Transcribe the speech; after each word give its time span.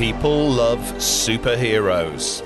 People 0.00 0.48
love 0.48 0.78
superheroes. 0.94 2.42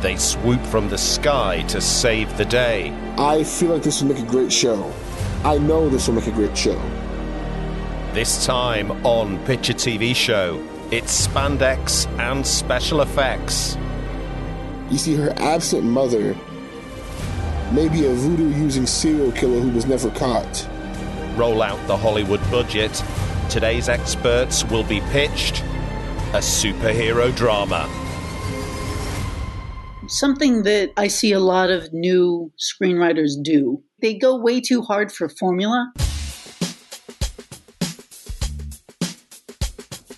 They 0.00 0.16
swoop 0.16 0.64
from 0.64 0.88
the 0.88 0.96
sky 0.96 1.60
to 1.68 1.78
save 1.78 2.34
the 2.38 2.46
day. 2.46 2.90
I 3.18 3.44
feel 3.44 3.74
like 3.74 3.82
this 3.82 4.00
will 4.00 4.14
make 4.14 4.22
a 4.24 4.26
great 4.26 4.50
show. 4.50 4.90
I 5.44 5.58
know 5.58 5.90
this 5.90 6.08
will 6.08 6.14
make 6.14 6.28
a 6.28 6.32
great 6.32 6.56
show. 6.56 6.80
This 8.14 8.46
time 8.46 8.92
on 9.04 9.44
Pitch 9.44 9.68
a 9.68 9.74
TV 9.74 10.16
Show, 10.16 10.66
it's 10.90 11.26
spandex 11.26 12.06
and 12.18 12.46
special 12.46 13.02
effects. 13.02 13.76
You 14.88 14.96
see, 14.96 15.14
her 15.16 15.34
absent 15.36 15.84
mother 15.84 16.34
may 17.72 17.90
be 17.90 18.06
a 18.06 18.14
voodoo 18.14 18.48
using 18.58 18.86
serial 18.86 19.32
killer 19.32 19.60
who 19.60 19.68
was 19.68 19.84
never 19.84 20.08
caught. 20.12 20.66
Roll 21.36 21.60
out 21.60 21.86
the 21.86 21.96
Hollywood 21.98 22.40
budget. 22.50 23.04
Today's 23.50 23.90
experts 23.90 24.64
will 24.64 24.84
be 24.84 25.02
pitched 25.10 25.62
a 26.32 26.36
superhero 26.36 27.34
drama. 27.36 27.86
Something 30.08 30.62
that 30.62 30.90
I 30.96 31.08
see 31.08 31.32
a 31.32 31.38
lot 31.38 31.68
of 31.68 31.92
new 31.92 32.50
screenwriters 32.58 33.32
do. 33.42 33.82
They 34.00 34.14
go 34.14 34.38
way 34.38 34.62
too 34.62 34.80
hard 34.80 35.12
for 35.12 35.28
formula. 35.28 35.92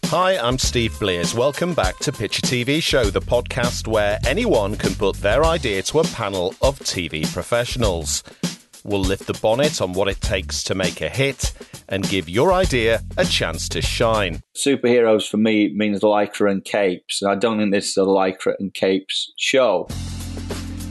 Hi, 0.04 0.38
I'm 0.38 0.56
Steve 0.56 0.96
Blears. 1.00 1.34
Welcome 1.34 1.74
back 1.74 1.98
to 1.98 2.12
Pitch 2.12 2.38
a 2.38 2.42
TV 2.42 2.80
Show, 2.80 3.06
the 3.06 3.20
podcast 3.20 3.88
where 3.88 4.20
anyone 4.24 4.76
can 4.76 4.95
put 4.95 5.16
their 5.16 5.45
idea 5.45 5.82
to 5.82 5.98
a 5.98 6.04
panel 6.04 6.54
of 6.62 6.78
TV 6.78 7.26
professionals. 7.32 8.23
We'll 8.84 9.01
lift 9.01 9.26
the 9.26 9.34
bonnet 9.42 9.82
on 9.82 9.95
what 9.95 10.06
it 10.06 10.20
takes 10.20 10.62
to 10.65 10.76
make 10.76 11.01
a 11.01 11.09
hit 11.09 11.52
and 11.88 12.09
give 12.09 12.29
your 12.29 12.52
idea 12.52 13.02
a 13.16 13.24
chance 13.24 13.69
to 13.70 13.83
shine. 13.83 14.41
Superheroes 14.56 15.29
for 15.29 15.37
me 15.37 15.73
means 15.74 16.01
lycra 16.01 16.51
and 16.51 16.65
capes, 16.65 17.23
and 17.23 17.30
I 17.30 17.35
don't 17.35 17.59
think 17.59 17.73
this 17.73 17.90
is 17.90 17.96
a 17.96 18.01
lycra 18.01 18.54
and 18.59 18.73
capes 18.73 19.32
show. 19.38 19.88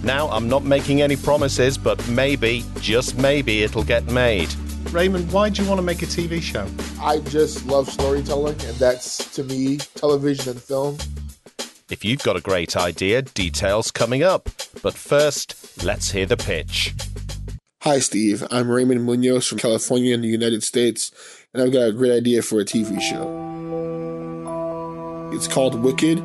Now, 0.04 0.30
I'm 0.30 0.50
not 0.50 0.64
making 0.64 1.02
any 1.02 1.16
promises, 1.16 1.78
but 1.78 2.06
maybe, 2.10 2.66
just 2.82 3.18
maybe, 3.18 3.64
it'll 3.64 3.86
get 3.86 4.06
made. 4.08 4.54
Raymond, 4.92 5.32
why 5.32 5.50
do 5.50 5.64
you 5.64 5.70
want 5.70 5.80
to 5.80 5.84
make 5.84 6.02
a 6.02 6.06
TV 6.06 6.42
show? 6.42 6.68
I 7.02 7.20
just 7.20 7.66
love 7.66 7.90
storytelling, 7.90 8.60
and 8.62 8.76
that's 8.76 9.34
to 9.36 9.44
me 9.44 9.78
television 9.96 10.52
and 10.52 10.62
film. 10.62 10.98
If 11.90 12.04
you've 12.04 12.24
got 12.24 12.36
a 12.36 12.42
great 12.42 12.76
idea, 12.76 13.22
details 13.22 13.92
coming 13.92 14.24
up. 14.24 14.50
But 14.82 14.94
first, 14.94 15.84
let's 15.84 16.12
hear 16.12 16.26
the 16.26 16.38
pitch. 16.38 16.94
Hi, 17.84 18.00
Steve. 18.00 18.48
I'm 18.50 18.72
Raymond 18.72 19.04
Munoz 19.04 19.46
from 19.46 19.58
California 19.58 20.14
in 20.14 20.22
the 20.22 20.30
United 20.30 20.64
States, 20.64 21.12
and 21.54 21.62
I've 21.62 21.74
got 21.74 21.90
a 21.90 21.92
great 21.92 22.14
idea 22.14 22.42
for 22.42 22.62
a 22.62 22.64
TV 22.64 23.02
show. 23.02 23.28
It's 25.34 25.50
called 25.50 25.84
Wicked, 25.84 26.20
and 26.20 26.24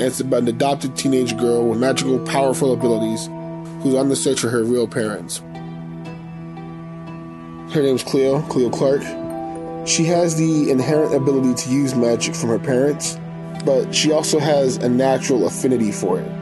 it's 0.00 0.20
about 0.20 0.44
an 0.44 0.48
adopted 0.48 0.96
teenage 0.96 1.36
girl 1.36 1.68
with 1.68 1.78
magical, 1.78 2.18
powerful 2.20 2.72
abilities 2.72 3.26
who's 3.82 3.94
on 3.94 4.08
the 4.08 4.16
search 4.16 4.40
for 4.40 4.48
her 4.48 4.64
real 4.64 4.88
parents. 4.88 5.40
Her 7.74 7.82
name's 7.82 8.02
Cleo, 8.02 8.40
Cleo 8.48 8.70
Clark. 8.70 9.02
She 9.86 10.04
has 10.04 10.36
the 10.36 10.70
inherent 10.70 11.14
ability 11.14 11.52
to 11.64 11.70
use 11.70 11.94
magic 11.94 12.34
from 12.34 12.48
her 12.48 12.58
parents, 12.58 13.18
but 13.66 13.94
she 13.94 14.10
also 14.10 14.38
has 14.38 14.78
a 14.78 14.88
natural 14.88 15.46
affinity 15.46 15.92
for 15.92 16.18
it. 16.18 16.35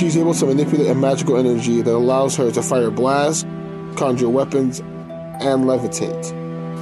She's 0.00 0.16
able 0.16 0.32
to 0.32 0.46
manipulate 0.46 0.88
a 0.88 0.94
magical 0.94 1.36
energy 1.36 1.82
that 1.82 1.92
allows 1.92 2.34
her 2.36 2.50
to 2.52 2.62
fire 2.62 2.90
blasts, 2.90 3.44
conjure 3.96 4.30
weapons, 4.30 4.80
and 4.80 5.64
levitate. 5.64 6.24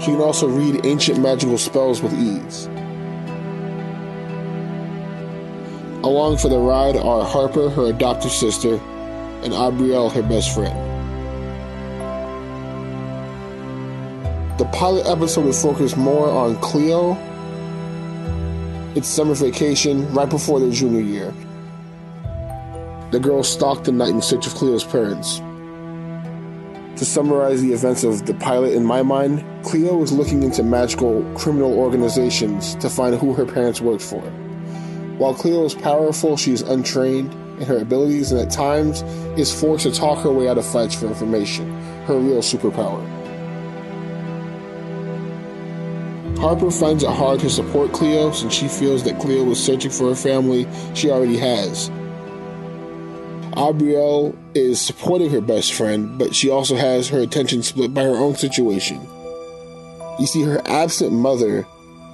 She 0.01 0.13
can 0.13 0.21
also 0.21 0.47
read 0.47 0.87
ancient 0.87 1.19
magical 1.19 1.59
spells 1.59 2.01
with 2.01 2.15
ease. 2.15 2.67
Along 6.05 6.39
for 6.39 6.49
the 6.49 6.59
ride 6.59 6.97
are 6.97 7.25
Harper, 7.25 7.69
her 7.71 7.87
adoptive 7.87 8.31
sister, 8.31 8.77
and 9.43 9.53
Abrielle, 9.53 10.13
her 10.13 10.23
best 10.23 10.55
friend. 10.55 10.79
The 14.61 14.65
pilot 14.67 15.09
episode 15.09 15.45
will 15.45 15.53
focus 15.53 15.97
more 15.97 16.31
on 16.31 16.55
Cleo. 16.61 17.15
It's 18.95 19.09
summer 19.09 19.35
vacation 19.35 20.09
right 20.15 20.31
before 20.31 20.61
their 20.61 20.71
junior 20.71 21.01
year. 21.01 21.35
The 23.11 23.19
girls 23.19 23.49
stalked 23.49 23.85
the 23.85 23.93
night 23.93 24.11
in 24.11 24.21
search 24.21 24.47
of 24.47 24.55
Cleo's 24.55 24.85
parents. 24.85 25.39
To 26.99 27.05
summarize 27.07 27.63
the 27.63 27.73
events 27.73 28.05
of 28.05 28.27
the 28.27 28.35
pilot 28.35 28.75
in 28.75 28.85
my 28.85 29.03
mind, 29.03 29.43
Cleo 29.65 29.97
was 29.97 30.13
looking 30.13 30.43
into 30.43 30.63
magical 30.63 31.23
criminal 31.35 31.79
organizations 31.79 32.75
to 32.75 32.91
find 32.91 33.15
who 33.15 33.33
her 33.33 33.47
parents 33.47 33.81
worked 33.81 34.03
for. 34.03 34.21
While 35.17 35.33
Cleo 35.33 35.65
is 35.65 35.75
powerful, 35.75 36.37
she 36.37 36.53
is 36.53 36.61
untrained 36.61 37.33
in 37.61 37.67
her 37.67 37.79
abilities 37.79 38.31
and 38.31 38.41
at 38.43 38.51
times 38.51 39.01
is 39.39 39.59
forced 39.59 39.85
to 39.85 39.91
talk 39.91 40.23
her 40.23 40.31
way 40.31 40.49
out 40.49 40.59
of 40.59 40.67
fights 40.67 40.95
for 40.95 41.07
information, 41.07 41.81
her 42.05 42.19
real 42.19 42.43
superpower. 42.43 43.03
Harper 46.39 46.71
finds 46.71 47.03
it 47.05 47.11
hard 47.11 47.41
to 47.41 47.49
support 47.49 47.93
Cleo 47.93 48.33
since 48.33 48.53
she 48.53 48.69
feels 48.69 49.03
that 49.05 49.19
Cleo 49.19 49.45
was 49.45 49.65
searching 49.65 49.91
for 49.91 50.11
a 50.11 50.17
family 50.17 50.69
she 50.95 51.11
already 51.11 51.39
has. 51.39 51.91
Abrielle 53.59 54.37
is 54.55 54.81
supporting 54.81 55.31
her 55.31 55.41
best 55.41 55.73
friend, 55.73 56.17
but 56.17 56.33
she 56.33 56.49
also 56.49 56.77
has 56.77 57.09
her 57.09 57.19
attention 57.19 57.65
split 57.65 57.93
by 57.93 58.05
her 58.05 58.15
own 58.15 58.37
situation. 58.37 59.01
You 60.21 60.29
see, 60.29 60.45
her 60.45 60.63
absent 60.65 61.11
mother 61.11 61.67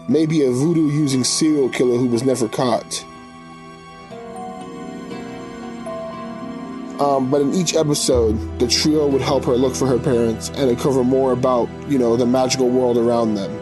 may 0.09 0.25
be 0.25 0.43
a 0.43 0.51
voodoo 0.51 0.89
using 0.91 1.23
serial 1.23 1.69
killer 1.69 1.99
who 1.99 2.07
was 2.07 2.23
never 2.23 2.49
caught. 2.49 3.05
Um, 6.99 7.31
but 7.31 7.43
in 7.43 7.53
each 7.53 7.75
episode, 7.75 8.39
the 8.59 8.67
trio 8.67 9.07
would 9.07 9.21
help 9.21 9.45
her 9.45 9.55
look 9.55 9.75
for 9.75 9.87
her 9.87 9.99
parents 9.99 10.49
and 10.49 10.71
uncover 10.71 11.05
more 11.05 11.33
about, 11.33 11.69
you 11.91 11.99
know, 11.99 12.17
the 12.17 12.25
magical 12.25 12.71
world 12.71 12.97
around 12.97 13.35
them. 13.35 13.53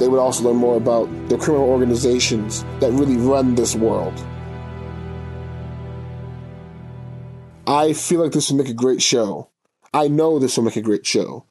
They 0.00 0.08
would 0.08 0.18
also 0.18 0.42
learn 0.42 0.56
more 0.56 0.76
about 0.76 1.06
the 1.28 1.38
criminal 1.38 1.68
organizations 1.68 2.64
that 2.80 2.90
really 2.90 3.16
run 3.16 3.54
this 3.54 3.76
world. 3.76 4.20
I 7.66 7.92
feel 7.92 8.22
like 8.22 8.32
this 8.32 8.50
would 8.50 8.58
make 8.58 8.68
a 8.68 8.74
great 8.74 9.02
show. 9.02 9.50
I 9.92 10.08
know 10.08 10.38
this 10.38 10.56
will 10.56 10.64
make 10.64 10.76
a 10.76 10.82
great 10.82 11.06
show. 11.06 11.46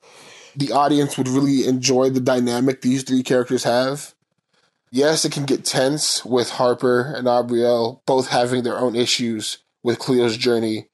The 0.56 0.72
audience 0.72 1.18
would 1.18 1.28
really 1.28 1.68
enjoy 1.68 2.10
the 2.10 2.22
dynamic 2.22 2.82
these 2.82 3.04
three 3.04 3.24
characters 3.24 3.64
have. 3.64 4.14
Yes, 4.92 5.26
it 5.26 5.34
can 5.34 5.46
get 5.46 5.66
tense 5.66 6.24
with 6.24 6.52
Harper 6.52 7.14
and 7.14 7.28
Abrielle 7.28 8.00
both 8.06 8.30
having 8.30 8.64
their 8.64 8.78
own 8.78 8.96
issues 8.96 9.58
with 9.84 10.00
Cleo's 10.00 10.38
journey. 10.38 10.88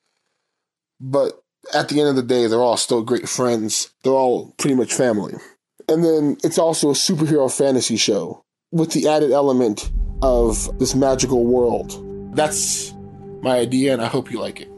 But 1.00 1.44
at 1.74 1.90
the 1.90 2.00
end 2.00 2.10
of 2.10 2.16
the 2.16 2.24
day, 2.24 2.48
they're 2.48 2.60
all 2.60 2.78
still 2.78 3.04
great 3.04 3.30
friends. 3.30 3.92
They're 4.04 4.14
all 4.14 4.56
pretty 4.58 4.76
much 4.76 4.94
family. 4.94 5.36
And 5.88 6.04
then 6.04 6.38
it's 6.44 6.58
also 6.58 6.90
a 6.90 6.94
superhero 6.94 7.56
fantasy 7.56 7.98
show 7.98 8.44
with 8.72 8.92
the 8.94 9.08
added 9.08 9.32
element 9.32 9.92
of 10.24 10.80
this 10.80 10.96
magical 10.96 11.46
world. 11.46 12.36
That's 12.36 12.94
my 13.42 13.58
idea, 13.58 13.94
and 13.94 14.02
I 14.02 14.08
hope 14.08 14.32
you 14.32 14.40
like 14.40 14.62
it. 14.62 14.71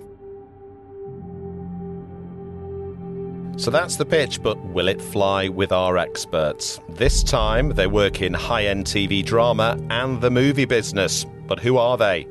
So 3.56 3.70
that's 3.70 3.98
the 3.98 4.06
pitch, 4.06 4.42
but 4.42 4.58
will 4.66 4.88
it 4.88 5.00
fly 5.00 5.48
with 5.48 5.72
our 5.72 5.98
experts? 5.98 6.80
This 6.90 7.22
time 7.22 7.70
they 7.70 7.86
work 7.86 8.22
in 8.22 8.34
high 8.34 8.66
end 8.66 8.86
TV 8.86 9.24
drama 9.24 9.78
and 9.92 10.20
the 10.22 10.32
movie 10.32 10.66
business. 10.66 11.26
But 11.48 11.60
who 11.60 11.78
are 11.78 11.96
they? 11.96 12.28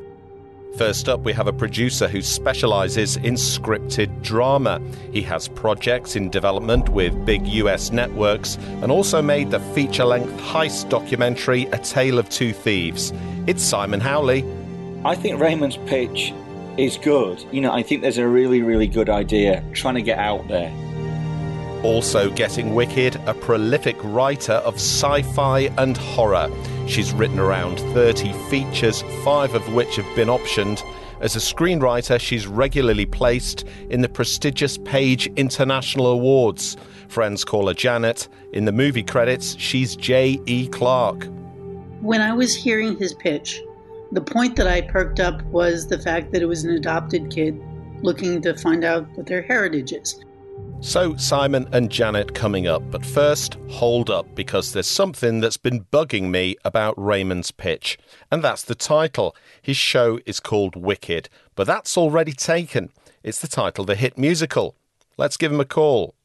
First 0.77 1.09
up, 1.09 1.21
we 1.21 1.32
have 1.34 1.47
a 1.47 1.53
producer 1.53 2.09
who 2.09 2.22
specializes 2.22 3.16
in 3.19 3.34
scripted 3.34 4.23
drama. 4.23 4.81
He 5.12 5.23
has 5.23 5.47
projects 5.47 6.17
in 6.17 6.31
development 6.31 6.88
with 6.88 7.26
big 7.26 7.47
US 7.47 7.93
networks 7.93 8.56
and 8.81 8.91
also 8.91 9.23
made 9.23 9.50
the 9.50 9.61
feature 9.75 10.05
length 10.05 10.32
heist 10.41 10.88
documentary 10.88 11.67
A 11.67 11.79
Tale 11.79 12.19
of 12.19 12.31
Two 12.31 12.52
Thieves. 12.52 13.12
It's 13.47 13.62
Simon 13.62 14.00
Howley. 14.00 14.44
I 15.05 15.14
think 15.14 15.41
Raymond's 15.41 15.76
pitch 15.87 16.32
is 16.79 16.97
good. 16.97 17.44
You 17.52 17.61
know, 17.61 17.73
I 17.73 17.82
think 17.82 18.02
there's 18.02 18.19
a 18.19 18.26
really, 18.26 18.62
really 18.62 18.88
good 18.88 19.11
idea 19.11 19.62
trying 19.75 19.94
to 19.94 20.02
get 20.02 20.19
out 20.19 20.49
there. 20.49 20.73
Also 21.82 22.31
getting 22.31 22.75
wicked, 22.75 23.17
a 23.26 23.34
prolific 23.34 23.96
writer 24.02 24.52
of 24.52 24.75
sci 24.76 25.23
fi 25.34 25.62
and 25.79 25.96
horror. 25.96 26.49
She's 26.87 27.12
written 27.12 27.40
around 27.40 27.79
30 27.93 28.32
features, 28.49 29.02
five 29.25 29.55
of 29.55 29.75
which 29.75 29.96
have 29.96 30.17
been 30.17 30.29
optioned. 30.29 30.81
As 31.20 31.34
a 31.34 31.40
screenwriter, 31.40 32.20
she's 32.20 32.46
regularly 32.46 33.06
placed 33.06 33.64
in 33.90 34.00
the 34.00 34.08
prestigious 34.08 34.79
Page 34.79 35.26
International 35.37 36.06
Awards. 36.06 36.76
Friends 37.08 37.44
call 37.44 37.67
her 37.67 37.75
Janet. 37.75 38.28
In 38.52 38.64
the 38.64 38.73
movie 38.73 39.02
credits, 39.02 39.56
she's 39.58 39.96
J.E. 39.96 40.69
Clarke. 40.69 41.28
When 42.00 42.20
I 42.20 42.32
was 42.32 42.55
hearing 42.55 42.96
his 42.96 43.14
pitch, 43.14 43.61
the 44.12 44.20
point 44.20 44.56
that 44.56 44.67
I 44.67 44.82
perked 44.82 45.20
up 45.20 45.43
was 45.44 45.87
the 45.87 45.99
fact 45.99 46.32
that 46.32 46.43
it 46.43 46.46
was 46.46 46.64
an 46.64 46.70
adopted 46.70 47.31
kid 47.31 47.61
looking 48.02 48.43
to 48.43 48.56
find 48.56 48.85
out 48.85 49.06
what 49.14 49.26
their 49.26 49.43
heritage 49.43 49.93
is. 49.93 50.25
So, 50.84 51.17
Simon 51.17 51.69
and 51.70 51.88
Janet 51.88 52.34
coming 52.34 52.67
up, 52.67 52.82
but 52.90 53.06
first, 53.06 53.56
hold 53.70 54.11
up 54.11 54.26
because 54.34 54.73
there's 54.73 54.88
something 54.88 55.38
that's 55.38 55.56
been 55.56 55.84
bugging 55.93 56.29
me 56.29 56.56
about 56.64 56.94
Raymond's 56.99 57.52
pitch, 57.52 58.00
and 58.32 58.43
that's 58.43 58.64
the 58.64 58.75
title. 58.75 59.37
His 59.62 59.76
show 59.76 60.19
is 60.26 60.40
called 60.40 60.75
Wicked, 60.75 61.29
but 61.55 61.69
that's 61.69 61.96
already 61.96 62.32
taken. 62.32 62.90
It's 63.23 63.38
the 63.38 63.46
title 63.46 63.82
of 63.82 63.87
the 63.87 63.94
hit 63.94 64.19
musical. 64.19 64.75
Let's 65.17 65.37
give 65.37 65.52
him 65.52 65.61
a 65.61 65.64
call. 65.64 66.17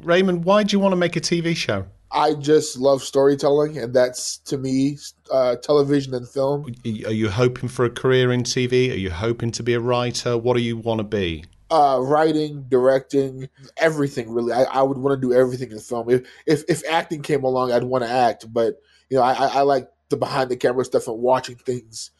Raymond, 0.00 0.46
why 0.46 0.62
do 0.62 0.72
you 0.72 0.80
want 0.80 0.92
to 0.92 0.96
make 0.96 1.16
a 1.16 1.20
TV 1.20 1.54
show? 1.54 1.84
I 2.10 2.32
just 2.32 2.78
love 2.78 3.02
storytelling, 3.02 3.76
and 3.76 3.92
that's 3.92 4.38
to 4.46 4.56
me 4.56 4.96
uh, 5.30 5.56
television 5.56 6.14
and 6.14 6.26
film. 6.26 6.64
Are 6.86 7.12
you 7.12 7.28
hoping 7.28 7.68
for 7.68 7.84
a 7.84 7.90
career 7.90 8.32
in 8.32 8.42
TV? 8.42 8.90
Are 8.90 8.96
you 8.96 9.10
hoping 9.10 9.50
to 9.50 9.62
be 9.62 9.74
a 9.74 9.80
writer? 9.80 10.38
What 10.38 10.56
do 10.56 10.62
you 10.62 10.78
want 10.78 11.00
to 11.00 11.04
be? 11.04 11.44
Uh, 11.70 11.98
writing, 12.00 12.64
directing, 12.68 13.48
everything 13.76 14.30
really. 14.30 14.52
I, 14.52 14.64
I 14.64 14.82
would 14.82 14.98
want 14.98 15.20
to 15.20 15.28
do 15.28 15.34
everything 15.34 15.70
in 15.70 15.78
film. 15.78 16.10
If, 16.10 16.28
if 16.46 16.64
if 16.68 16.82
acting 16.88 17.22
came 17.22 17.44
along, 17.44 17.72
I'd 17.72 17.84
want 17.84 18.04
to 18.04 18.10
act. 18.10 18.52
But 18.52 18.76
you 19.10 19.16
know, 19.16 19.22
I, 19.22 19.32
I 19.32 19.60
like 19.62 19.88
the 20.08 20.16
behind 20.16 20.50
the 20.50 20.56
camera 20.56 20.84
stuff 20.84 21.08
and 21.08 21.18
watching 21.18 21.56
things 21.56 22.10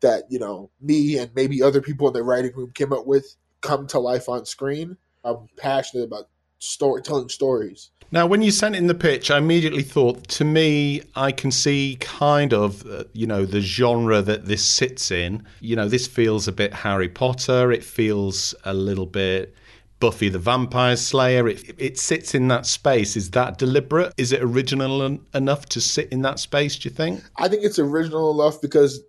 that 0.00 0.24
you 0.28 0.38
know 0.38 0.70
me 0.80 1.18
and 1.18 1.30
maybe 1.34 1.62
other 1.62 1.80
people 1.80 2.06
in 2.08 2.14
the 2.14 2.22
writing 2.22 2.52
room 2.54 2.70
came 2.72 2.92
up 2.92 3.06
with 3.06 3.36
come 3.60 3.86
to 3.88 3.98
life 3.98 4.28
on 4.28 4.44
screen. 4.44 4.96
I'm 5.24 5.46
passionate 5.56 6.04
about 6.04 6.28
story 6.62 7.02
telling 7.02 7.28
stories. 7.28 7.90
Now, 8.10 8.26
when 8.26 8.42
you 8.42 8.50
sent 8.50 8.76
in 8.76 8.88
the 8.88 8.94
pitch, 8.94 9.30
I 9.30 9.38
immediately 9.38 9.82
thought, 9.82 10.28
to 10.28 10.44
me, 10.44 11.02
I 11.16 11.32
can 11.32 11.50
see 11.50 11.96
kind 11.98 12.52
of, 12.52 12.86
uh, 12.86 13.04
you 13.14 13.26
know, 13.26 13.46
the 13.46 13.62
genre 13.62 14.20
that 14.20 14.44
this 14.44 14.62
sits 14.62 15.10
in. 15.10 15.44
You 15.60 15.76
know, 15.76 15.88
this 15.88 16.06
feels 16.06 16.46
a 16.46 16.52
bit 16.52 16.74
Harry 16.74 17.08
Potter. 17.08 17.72
It 17.72 17.82
feels 17.82 18.54
a 18.64 18.74
little 18.74 19.06
bit 19.06 19.54
Buffy 19.98 20.28
the 20.28 20.38
Vampire 20.38 20.96
Slayer. 20.96 21.48
It, 21.48 21.74
it 21.78 21.98
sits 21.98 22.34
in 22.34 22.48
that 22.48 22.66
space. 22.66 23.16
Is 23.16 23.30
that 23.30 23.56
deliberate? 23.56 24.12
Is 24.18 24.32
it 24.32 24.42
original 24.42 25.02
en- 25.02 25.24
enough 25.32 25.66
to 25.70 25.80
sit 25.80 26.10
in 26.10 26.20
that 26.22 26.38
space, 26.38 26.76
do 26.76 26.90
you 26.90 26.94
think? 26.94 27.22
I 27.36 27.48
think 27.48 27.64
it's 27.64 27.78
original 27.78 28.38
enough 28.38 28.60
because 28.60 29.00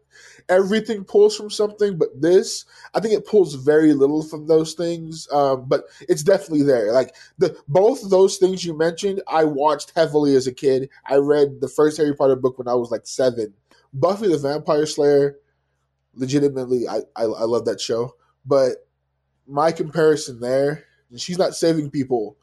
everything 0.49 1.03
pulls 1.03 1.35
from 1.35 1.49
something, 1.49 1.97
but 1.97 2.09
this, 2.19 2.65
I 2.93 2.99
think 2.99 3.13
it 3.13 3.27
pulls 3.27 3.55
very 3.55 3.93
little 3.93 4.23
from 4.23 4.47
those 4.47 4.73
things. 4.73 5.27
Um, 5.31 5.65
but 5.67 5.85
it's 6.01 6.23
definitely 6.23 6.63
there. 6.63 6.91
Like 6.91 7.15
the 7.37 7.57
both 7.67 8.09
those 8.09 8.37
things 8.37 8.63
you 8.63 8.77
mentioned, 8.77 9.21
I 9.27 9.43
watched 9.45 9.93
heavily 9.95 10.35
as 10.35 10.47
a 10.47 10.53
kid. 10.53 10.89
I 11.05 11.15
read 11.15 11.61
the 11.61 11.67
first 11.67 11.97
Harry 11.97 12.15
Potter 12.15 12.35
book 12.35 12.57
when 12.57 12.67
I 12.67 12.75
was 12.75 12.91
like 12.91 13.05
seven. 13.05 13.53
Buffy 13.93 14.27
the 14.27 14.37
Vampire 14.37 14.85
Slayer, 14.85 15.37
legitimately, 16.15 16.87
I, 16.87 16.99
I, 17.15 17.23
I 17.23 17.43
love 17.43 17.65
that 17.65 17.79
show. 17.79 18.15
But 18.45 18.87
my 19.47 19.71
comparison 19.71 20.39
there, 20.39 20.85
she's 21.15 21.37
not 21.37 21.55
saving 21.55 21.91
people 21.91 22.37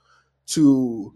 to 0.46 1.12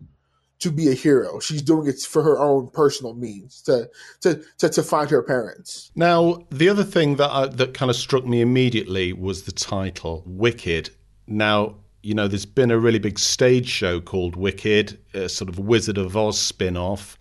to 0.61 0.71
be 0.71 0.89
a 0.89 0.95
hero. 0.95 1.41
She's 1.41 1.63
doing 1.63 1.87
it 1.89 2.01
for 2.01 2.23
her 2.23 2.39
own 2.39 2.69
personal 2.71 3.15
means 3.15 3.61
to 3.63 3.91
to 4.23 4.43
to, 4.59 4.69
to 4.69 4.83
find 4.83 5.11
her 5.11 5.23
parents. 5.23 5.91
Now, 5.95 6.47
the 6.51 6.69
other 6.69 6.85
thing 6.85 7.17
that 7.17 7.31
I, 7.31 7.47
that 7.47 7.75
kind 7.75 7.91
of 7.91 7.97
struck 7.97 8.25
me 8.25 8.41
immediately 8.41 9.13
was 9.13 9.43
the 9.43 9.53
title, 9.53 10.23
Wicked. 10.27 10.91
Now, 11.27 11.77
you 12.03 12.15
know, 12.15 12.29
there's 12.29 12.47
been 12.47 12.71
a 12.71 12.79
really 12.79 12.99
big 12.99 13.19
stage 13.19 13.69
show 13.69 14.01
called 14.01 14.37
Wicked, 14.37 14.99
a 15.15 15.29
sort 15.29 15.49
of 15.49 15.59
Wizard 15.59 15.99
of 15.99 16.17
Oz 16.17 16.39
spin-off. 16.39 17.19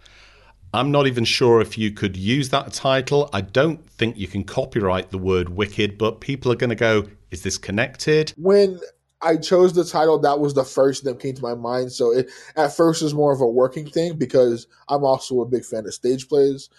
I'm 0.74 0.92
not 0.92 1.06
even 1.06 1.24
sure 1.24 1.62
if 1.62 1.78
you 1.78 1.92
could 1.92 2.18
use 2.18 2.50
that 2.50 2.74
title. 2.74 3.30
I 3.32 3.42
don't 3.42 3.88
think 3.92 4.18
you 4.18 4.28
can 4.28 4.44
copyright 4.44 5.12
the 5.12 5.20
word 5.20 5.50
wicked, 5.50 6.00
but 6.00 6.20
people 6.20 6.52
are 6.52 6.56
going 6.56 6.72
to 6.72 6.76
go, 6.76 7.06
is 7.30 7.44
this 7.44 7.60
connected? 7.60 8.34
When 8.38 8.80
I 9.24 9.38
chose 9.38 9.74
the 9.74 9.86
title. 9.86 10.20
That 10.20 10.40
was 10.40 10.54
the 10.54 10.64
first 10.64 11.04
that 11.06 11.20
came 11.20 11.36
to 11.36 11.42
my 11.42 11.56
mind. 11.56 11.92
So 11.92 12.12
it, 12.12 12.30
at 12.56 12.76
first 12.76 13.02
it 13.02 13.06
was 13.06 13.14
more 13.14 13.34
of 13.34 13.42
a 13.42 13.48
working 13.48 13.90
thing 13.90 14.18
because 14.18 14.68
I'm 14.90 15.04
also 15.04 15.42
a 15.42 15.46
big 15.46 15.66
fan 15.66 15.86
of 15.86 15.94
stage 15.94 16.28
plays. 16.28 16.70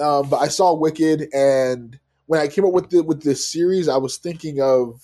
Um, 0.00 0.28
but 0.30 0.38
I 0.38 0.48
saw 0.48 0.74
Wicked, 0.74 1.28
and 1.34 1.98
when 2.26 2.40
I 2.40 2.48
came 2.48 2.64
up 2.64 2.72
with 2.72 2.90
the, 2.90 3.02
with 3.02 3.22
this 3.22 3.46
series, 3.46 3.88
I 3.88 3.96
was 3.98 4.16
thinking 4.16 4.60
of 4.60 5.02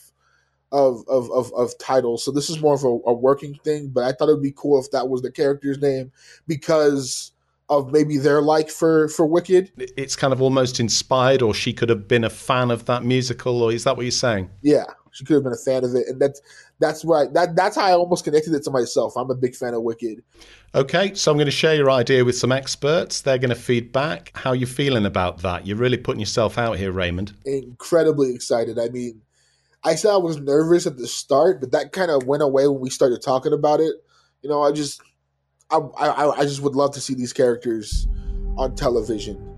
of 0.72 1.04
of 1.08 1.30
of, 1.30 1.52
of 1.54 1.76
titles. 1.78 2.24
So 2.24 2.30
this 2.30 2.48
is 2.48 2.60
more 2.60 2.74
of 2.74 2.84
a, 2.84 3.10
a 3.10 3.12
working 3.12 3.54
thing. 3.62 3.88
But 3.88 4.04
I 4.04 4.12
thought 4.12 4.28
it'd 4.28 4.42
be 4.42 4.54
cool 4.56 4.80
if 4.80 4.90
that 4.92 5.08
was 5.08 5.22
the 5.22 5.30
character's 5.30 5.80
name 5.80 6.12
because 6.46 7.32
of 7.68 7.92
maybe 7.92 8.16
their 8.16 8.40
like 8.40 8.70
for 8.70 9.08
for 9.08 9.26
Wicked. 9.26 9.72
It's 9.96 10.16
kind 10.16 10.32
of 10.32 10.40
almost 10.40 10.80
inspired, 10.80 11.42
or 11.42 11.52
she 11.52 11.72
could 11.72 11.88
have 11.88 12.08
been 12.08 12.24
a 12.24 12.30
fan 12.30 12.70
of 12.70 12.84
that 12.86 13.04
musical, 13.04 13.62
or 13.62 13.72
is 13.72 13.84
that 13.84 13.96
what 13.96 14.04
you're 14.04 14.12
saying? 14.12 14.48
Yeah, 14.62 14.84
she 15.16 15.24
could 15.24 15.34
have 15.34 15.44
been 15.44 15.54
a 15.54 15.56
fan 15.56 15.82
of 15.82 15.94
it, 15.94 16.06
and 16.08 16.20
that's 16.20 16.42
that's 16.78 17.02
why 17.02 17.24
that 17.32 17.56
that's 17.56 17.76
how 17.76 17.86
I 17.86 17.92
almost 17.92 18.24
connected 18.24 18.52
it 18.52 18.62
to 18.64 18.70
myself. 18.70 19.16
I'm 19.16 19.30
a 19.30 19.34
big 19.34 19.56
fan 19.56 19.72
of 19.72 19.82
Wicked. 19.82 20.22
Okay, 20.74 21.14
so 21.14 21.30
I'm 21.30 21.38
going 21.38 21.46
to 21.46 21.50
share 21.50 21.74
your 21.74 21.90
idea 21.90 22.22
with 22.22 22.36
some 22.36 22.52
experts. 22.52 23.22
They're 23.22 23.38
going 23.38 23.48
to 23.48 23.54
feed 23.54 23.92
back. 23.92 24.30
How 24.34 24.52
you 24.52 24.66
feeling 24.66 25.06
about 25.06 25.38
that? 25.38 25.66
You're 25.66 25.78
really 25.78 25.96
putting 25.96 26.20
yourself 26.20 26.58
out 26.58 26.76
here, 26.76 26.92
Raymond. 26.92 27.32
Incredibly 27.46 28.34
excited. 28.34 28.78
I 28.78 28.90
mean, 28.90 29.22
I 29.84 29.94
said 29.94 30.10
I 30.10 30.18
was 30.18 30.36
nervous 30.36 30.86
at 30.86 30.98
the 30.98 31.06
start, 31.06 31.60
but 31.60 31.72
that 31.72 31.92
kind 31.92 32.10
of 32.10 32.26
went 32.26 32.42
away 32.42 32.68
when 32.68 32.80
we 32.80 32.90
started 32.90 33.22
talking 33.22 33.54
about 33.54 33.80
it. 33.80 33.94
You 34.42 34.50
know, 34.50 34.62
I 34.62 34.70
just 34.70 35.00
I, 35.70 35.78
I, 35.78 36.30
I 36.40 36.42
just 36.42 36.60
would 36.60 36.76
love 36.76 36.92
to 36.92 37.00
see 37.00 37.14
these 37.14 37.32
characters 37.32 38.06
on 38.58 38.76
television. 38.76 39.55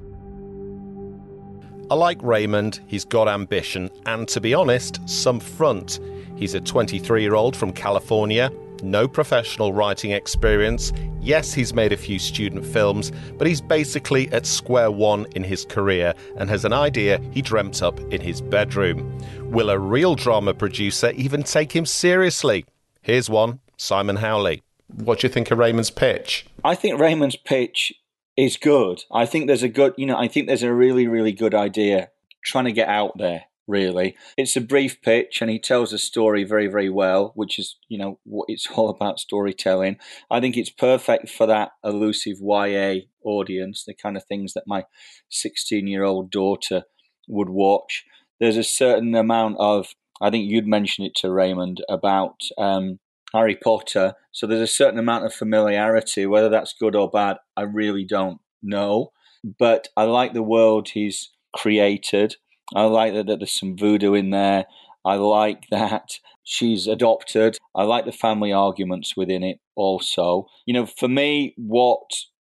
I 1.91 1.95
like 1.95 2.23
Raymond, 2.23 2.81
he's 2.87 3.07
got 3.07 3.29
ambition, 3.29 3.89
and 4.05 4.29
to 4.29 4.43
be 4.43 4.53
honest, 4.53 5.01
some 5.09 5.41
front. 5.41 6.01
He's 6.37 6.53
a 6.53 6.61
23 6.61 7.23
year 7.23 7.35
old 7.35 7.57
from 7.57 7.73
California, 7.73 8.53
no 8.83 9.09
professional 9.09 9.73
writing 9.73 10.11
experience. 10.11 10.93
Yes, 11.23 11.55
he's 11.55 11.73
made 11.73 11.95
a 11.95 11.97
few 11.97 12.19
student 12.19 12.67
films, 12.67 13.11
but 13.39 13.47
he's 13.47 13.63
basically 13.63 14.31
at 14.33 14.45
square 14.45 14.91
one 14.91 15.27
in 15.35 15.43
his 15.43 15.65
career 15.65 16.13
and 16.37 16.51
has 16.51 16.67
an 16.67 16.75
idea 16.75 17.23
he 17.31 17.41
dreamt 17.41 17.83
up 17.83 17.99
in 18.13 18.21
his 18.21 18.43
bedroom. 18.43 19.19
Will 19.51 19.71
a 19.71 19.79
real 19.79 20.15
drama 20.15 20.53
producer 20.53 21.13
even 21.13 21.43
take 21.43 21.75
him 21.75 21.87
seriously? 21.87 22.67
Here's 23.01 23.31
one 23.31 23.61
Simon 23.79 24.17
Howley. 24.17 24.63
What 24.95 25.21
do 25.21 25.27
you 25.27 25.33
think 25.33 25.51
of 25.51 25.57
Raymond's 25.57 25.91
pitch? 25.91 26.47
I 26.63 26.75
think 26.75 27.01
Raymond's 27.01 27.37
pitch 27.37 27.95
is 28.39 28.57
good. 28.57 29.03
I 29.13 29.27
think 29.27 29.49
there's 29.49 29.65
a 29.65 29.69
good, 29.69 29.95
you 29.99 30.07
know, 30.07 30.17
I 30.17 30.29
think 30.29 30.47
there's 30.47 30.63
a 30.63 30.73
really, 30.73 31.09
really 31.09 31.33
good 31.33 31.55
idea 31.55 32.11
trying 32.45 32.67
to 32.67 32.73
get 32.73 32.89
out 32.89 33.19
there. 33.19 33.45
Really, 33.67 34.17
it's 34.39 34.57
a 34.57 34.63
brief 34.63 35.03
pitch, 35.03 35.43
and 35.43 35.51
he 35.51 35.59
tells 35.59 35.93
a 35.93 35.99
story 35.99 36.43
very, 36.43 36.69
very 36.69 36.89
well, 36.89 37.33
which 37.35 37.59
is, 37.59 37.77
you 37.89 37.99
know, 37.99 38.19
what 38.25 38.47
it's 38.49 38.67
all 38.75 38.89
about 38.89 39.19
storytelling. 39.19 39.99
I 40.31 40.41
think 40.41 40.57
it's 40.57 40.71
perfect 40.71 41.29
for 41.29 41.47
that 41.47 41.73
elusive 41.85 42.39
YA 42.41 43.01
audience, 43.23 43.85
the 43.85 43.93
kind 43.93 44.17
of 44.17 44.25
things 44.25 44.55
that 44.55 44.63
my 44.67 44.85
16 45.29 45.87
year 45.87 46.05
old 46.05 46.31
daughter 46.31 46.85
would 47.27 47.51
watch. 47.51 48.05
There's 48.41 48.57
a 48.57 48.65
certain 48.65 49.15
amount 49.15 49.57
of, 49.59 49.89
I 50.19 50.31
think 50.31 50.51
you'd 50.51 50.67
mentioned 50.67 51.09
it 51.09 51.17
to 51.17 51.31
Raymond 51.31 51.83
about 51.91 52.41
um, 52.57 53.01
Harry 53.35 53.57
Potter. 53.57 54.15
So 54.33 54.47
there's 54.47 54.61
a 54.61 54.67
certain 54.67 54.99
amount 54.99 55.27
of 55.27 55.35
familiarity. 55.35 56.27
Whether 56.27 56.49
that's 56.49 56.75
good 56.79 56.95
or 56.95 57.11
bad, 57.11 57.39
I 57.57 57.63
really 57.63 58.05
don't 58.05 58.41
know. 58.63 59.13
But 59.59 59.89
I 59.97 60.05
like 60.05 60.33
the 60.33 60.43
world 60.43 60.91
he's 60.91 61.31
created. 61.55 62.37
I 62.75 62.85
like 62.85 63.15
that, 63.15 63.27
that 63.27 63.39
there's 63.41 63.59
some 63.59 63.77
voodoo 63.77 64.15
in 64.15 64.31
there. 64.31 64.67
I 65.05 65.15
like 65.15 65.65
that 65.71 66.11
she's 66.45 66.87
adopted. 66.87 67.59
I 67.75 67.85
like 67.85 68.05
the 68.05 68.13
family 68.13 68.53
arguments 68.53 69.17
within 69.17 69.43
it 69.43 69.59
also. 69.77 70.47
You 70.67 70.75
know, 70.75 70.87
for 70.87 71.09
me, 71.09 71.55
what 71.57 72.11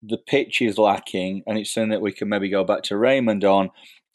the 0.04 0.18
pitch 0.18 0.62
is 0.62 0.78
lacking, 0.78 1.44
and 1.46 1.58
it's 1.58 1.74
something 1.74 1.92
that 1.92 2.02
we 2.02 2.12
can 2.12 2.30
maybe 2.30 2.50
go 2.50 2.64
back 2.64 2.84
to 2.84 2.98
Raymond 2.98 3.44
on, 3.44 3.70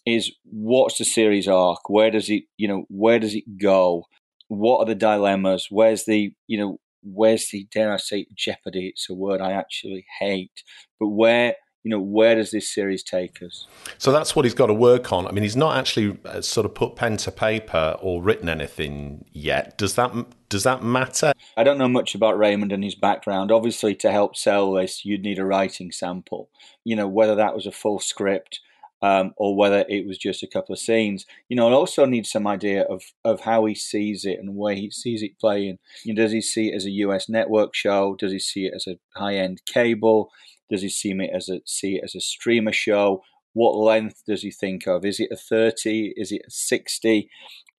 is 0.04 0.32
what's 0.44 0.98
the 0.98 1.04
series 1.04 1.48
arc? 1.48 1.88
Where 1.88 2.10
does 2.10 2.28
it, 2.30 2.44
you 2.56 2.68
know, 2.68 2.84
where 2.88 3.18
does 3.18 3.34
it 3.34 3.58
go? 3.60 4.04
What 4.48 4.78
are 4.78 4.86
the 4.86 4.94
dilemmas? 4.94 5.68
Where's 5.70 6.04
the, 6.04 6.32
you 6.46 6.58
know, 6.58 6.78
where's 7.02 7.50
the, 7.50 7.66
dare 7.72 7.92
I 7.92 7.96
say, 7.96 8.26
jeopardy? 8.34 8.88
It's 8.88 9.08
a 9.08 9.14
word 9.14 9.40
I 9.40 9.52
actually 9.52 10.06
hate. 10.18 10.62
But 10.98 11.08
where, 11.08 11.54
you 11.82 11.90
know, 11.90 12.00
where 12.00 12.34
does 12.34 12.50
this 12.50 12.72
series 12.72 13.02
take 13.02 13.42
us? 13.42 13.66
So 13.98 14.10
that's 14.10 14.34
what 14.34 14.44
he's 14.44 14.54
got 14.54 14.66
to 14.66 14.74
work 14.74 15.12
on. 15.12 15.26
I 15.26 15.30
mean, 15.30 15.44
he's 15.44 15.56
not 15.56 15.76
actually 15.76 16.18
uh, 16.24 16.40
sort 16.40 16.64
of 16.64 16.74
put 16.74 16.96
pen 16.96 17.16
to 17.18 17.30
paper 17.30 17.96
or 18.00 18.22
written 18.22 18.48
anything 18.48 19.24
yet. 19.32 19.78
Does 19.78 19.94
that 19.94 20.12
does 20.48 20.64
that 20.64 20.82
matter? 20.82 21.32
I 21.56 21.64
don't 21.64 21.78
know 21.78 21.88
much 21.88 22.14
about 22.14 22.38
Raymond 22.38 22.72
and 22.72 22.82
his 22.82 22.94
background. 22.94 23.52
Obviously, 23.52 23.94
to 23.96 24.10
help 24.10 24.36
sell 24.36 24.72
this, 24.72 25.04
you'd 25.04 25.22
need 25.22 25.38
a 25.38 25.44
writing 25.44 25.92
sample. 25.92 26.50
You 26.84 26.96
know, 26.96 27.08
whether 27.08 27.36
that 27.36 27.54
was 27.54 27.66
a 27.66 27.72
full 27.72 28.00
script 28.00 28.60
um, 29.02 29.32
or 29.36 29.56
whether 29.56 29.84
it 29.88 30.06
was 30.06 30.18
just 30.18 30.42
a 30.42 30.48
couple 30.48 30.72
of 30.72 30.78
scenes. 30.78 31.26
You 31.48 31.56
know, 31.56 31.68
I 31.68 31.72
also 31.72 32.04
need 32.04 32.26
some 32.26 32.46
idea 32.46 32.82
of 32.82 33.02
of 33.24 33.40
how 33.40 33.64
he 33.66 33.74
sees 33.74 34.24
it 34.24 34.38
and 34.38 34.56
where 34.56 34.74
he 34.74 34.90
sees 34.90 35.22
it 35.22 35.38
playing. 35.38 35.78
You 36.04 36.14
know, 36.14 36.22
does 36.22 36.32
he 36.32 36.40
see 36.40 36.68
it 36.68 36.74
as 36.76 36.86
a 36.86 36.90
US 36.90 37.28
network 37.28 37.74
show? 37.74 38.16
Does 38.16 38.32
he 38.32 38.38
see 38.38 38.66
it 38.66 38.74
as 38.74 38.86
a 38.86 38.98
high 39.18 39.36
end 39.36 39.62
cable? 39.66 40.30
Does 40.70 40.82
he 40.82 40.88
see 40.88 41.12
it 41.12 41.30
as 41.34 41.48
a 41.48 41.60
see 41.66 41.96
it 41.96 42.04
as 42.04 42.14
a 42.14 42.20
streamer 42.20 42.72
show? 42.72 43.22
What 43.52 43.76
length 43.76 44.22
does 44.26 44.42
he 44.42 44.50
think 44.50 44.86
of? 44.86 45.04
Is 45.04 45.20
it 45.20 45.30
a 45.32 45.36
thirty? 45.36 46.12
Is 46.16 46.32
it 46.32 46.42
a 46.46 46.50
sixty? 46.50 47.30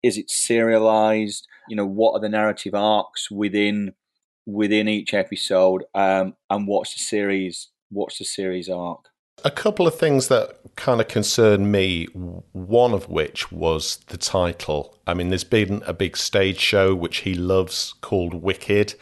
Is 0.04 0.18
it 0.18 0.30
serialized? 0.30 1.48
you 1.68 1.76
know, 1.76 1.86
what 1.86 2.14
are 2.14 2.20
the 2.20 2.30
narrative 2.30 2.74
arcs 2.74 3.30
within 3.30 3.94
within 4.46 4.88
each 4.88 5.14
episode, 5.14 5.84
um, 5.94 6.36
and 6.50 6.68
what's 6.68 6.94
the 6.94 7.00
series 7.00 7.70
what's 7.90 8.18
the 8.18 8.26
series 8.26 8.70
arc. 8.70 9.10
A 9.44 9.52
couple 9.52 9.88
of 9.88 9.98
things 9.98 10.30
that 10.30 10.58
kind 10.76 11.00
of 11.00 11.08
concern 11.08 11.70
me, 11.72 12.06
one 12.06 12.94
of 12.94 13.08
which 13.08 13.52
was 13.52 13.98
the 14.08 14.18
title. 14.18 14.98
I 15.06 15.14
mean, 15.14 15.30
there's 15.30 15.44
been 15.44 15.84
a 15.86 15.94
big 15.94 16.18
stage 16.18 16.60
show 16.60 16.96
which 16.96 17.18
he 17.18 17.34
loves 17.34 17.94
called 18.02 18.34
Wicked. 18.34 18.96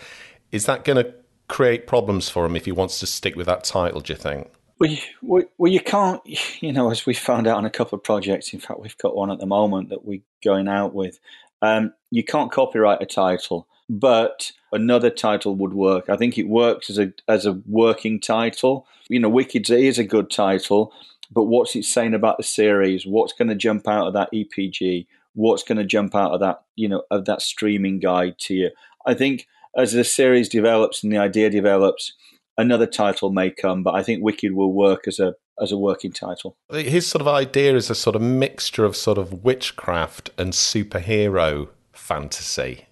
Is 0.51 0.65
that 0.65 0.83
going 0.83 1.03
to 1.03 1.13
create 1.47 1.87
problems 1.87 2.29
for 2.29 2.45
him 2.45 2.55
if 2.55 2.65
he 2.65 2.71
wants 2.71 2.99
to 2.99 3.07
stick 3.07 3.35
with 3.35 3.45
that 3.47 3.63
title, 3.63 4.01
do 4.01 4.13
you 4.13 4.17
think? 4.17 4.51
Well, 4.77 5.43
well, 5.57 5.71
you 5.71 5.79
can't, 5.79 6.21
you 6.61 6.73
know, 6.73 6.91
as 6.91 7.05
we 7.05 7.13
found 7.13 7.47
out 7.47 7.57
on 7.57 7.65
a 7.65 7.69
couple 7.69 7.95
of 7.97 8.03
projects, 8.03 8.53
in 8.53 8.59
fact, 8.59 8.81
we've 8.81 8.97
got 8.97 9.15
one 9.15 9.31
at 9.31 9.39
the 9.39 9.45
moment 9.45 9.89
that 9.89 10.03
we're 10.03 10.21
going 10.43 10.67
out 10.67 10.93
with. 10.93 11.19
Um, 11.61 11.93
you 12.11 12.23
can't 12.23 12.51
copyright 12.51 13.01
a 13.01 13.05
title, 13.05 13.67
but 13.89 14.51
another 14.71 15.09
title 15.09 15.55
would 15.55 15.73
work. 15.73 16.09
I 16.09 16.17
think 16.17 16.37
it 16.37 16.47
works 16.47 16.89
as 16.89 16.99
a 16.99 17.13
as 17.27 17.45
a 17.45 17.61
working 17.65 18.19
title. 18.19 18.87
You 19.09 19.19
know, 19.19 19.29
Wicked 19.29 19.69
is 19.69 19.99
a 19.99 20.03
good 20.03 20.29
title, 20.29 20.93
but 21.31 21.43
what's 21.45 21.75
it 21.75 21.85
saying 21.85 22.13
about 22.13 22.37
the 22.37 22.43
series? 22.43 23.05
What's 23.05 23.33
going 23.33 23.49
to 23.49 23.55
jump 23.55 23.87
out 23.87 24.07
of 24.07 24.13
that 24.13 24.31
EPG? 24.33 25.07
What's 25.33 25.63
going 25.63 25.77
to 25.77 25.83
jump 25.83 26.15
out 26.15 26.31
of 26.31 26.39
that, 26.39 26.63
you 26.75 26.87
know, 26.87 27.03
of 27.11 27.25
that 27.25 27.41
streaming 27.41 27.99
guide 27.99 28.39
to 28.39 28.53
you? 28.53 28.71
I 29.05 29.13
think 29.13 29.47
as 29.77 29.91
the 29.91 30.03
series 30.03 30.49
develops 30.49 31.03
and 31.03 31.11
the 31.11 31.17
idea 31.17 31.49
develops, 31.49 32.13
another 32.57 32.85
title 32.87 33.29
may 33.31 33.51
come, 33.51 33.83
but 33.83 33.95
I 33.95 34.03
think 34.03 34.23
Wicked 34.23 34.53
will 34.53 34.73
work 34.73 35.07
as 35.07 35.19
a 35.19 35.35
as 35.61 35.71
a 35.71 35.77
working 35.77 36.11
title. 36.11 36.57
His 36.71 37.07
sort 37.07 37.21
of 37.21 37.27
idea 37.27 37.75
is 37.75 37.89
a 37.89 37.95
sort 37.95 38.15
of 38.15 38.21
mixture 38.21 38.85
of 38.85 38.95
sort 38.95 39.17
of 39.17 39.43
witchcraft 39.43 40.29
and 40.37 40.53
superhero 40.53 41.69
fantasy. 41.93 42.85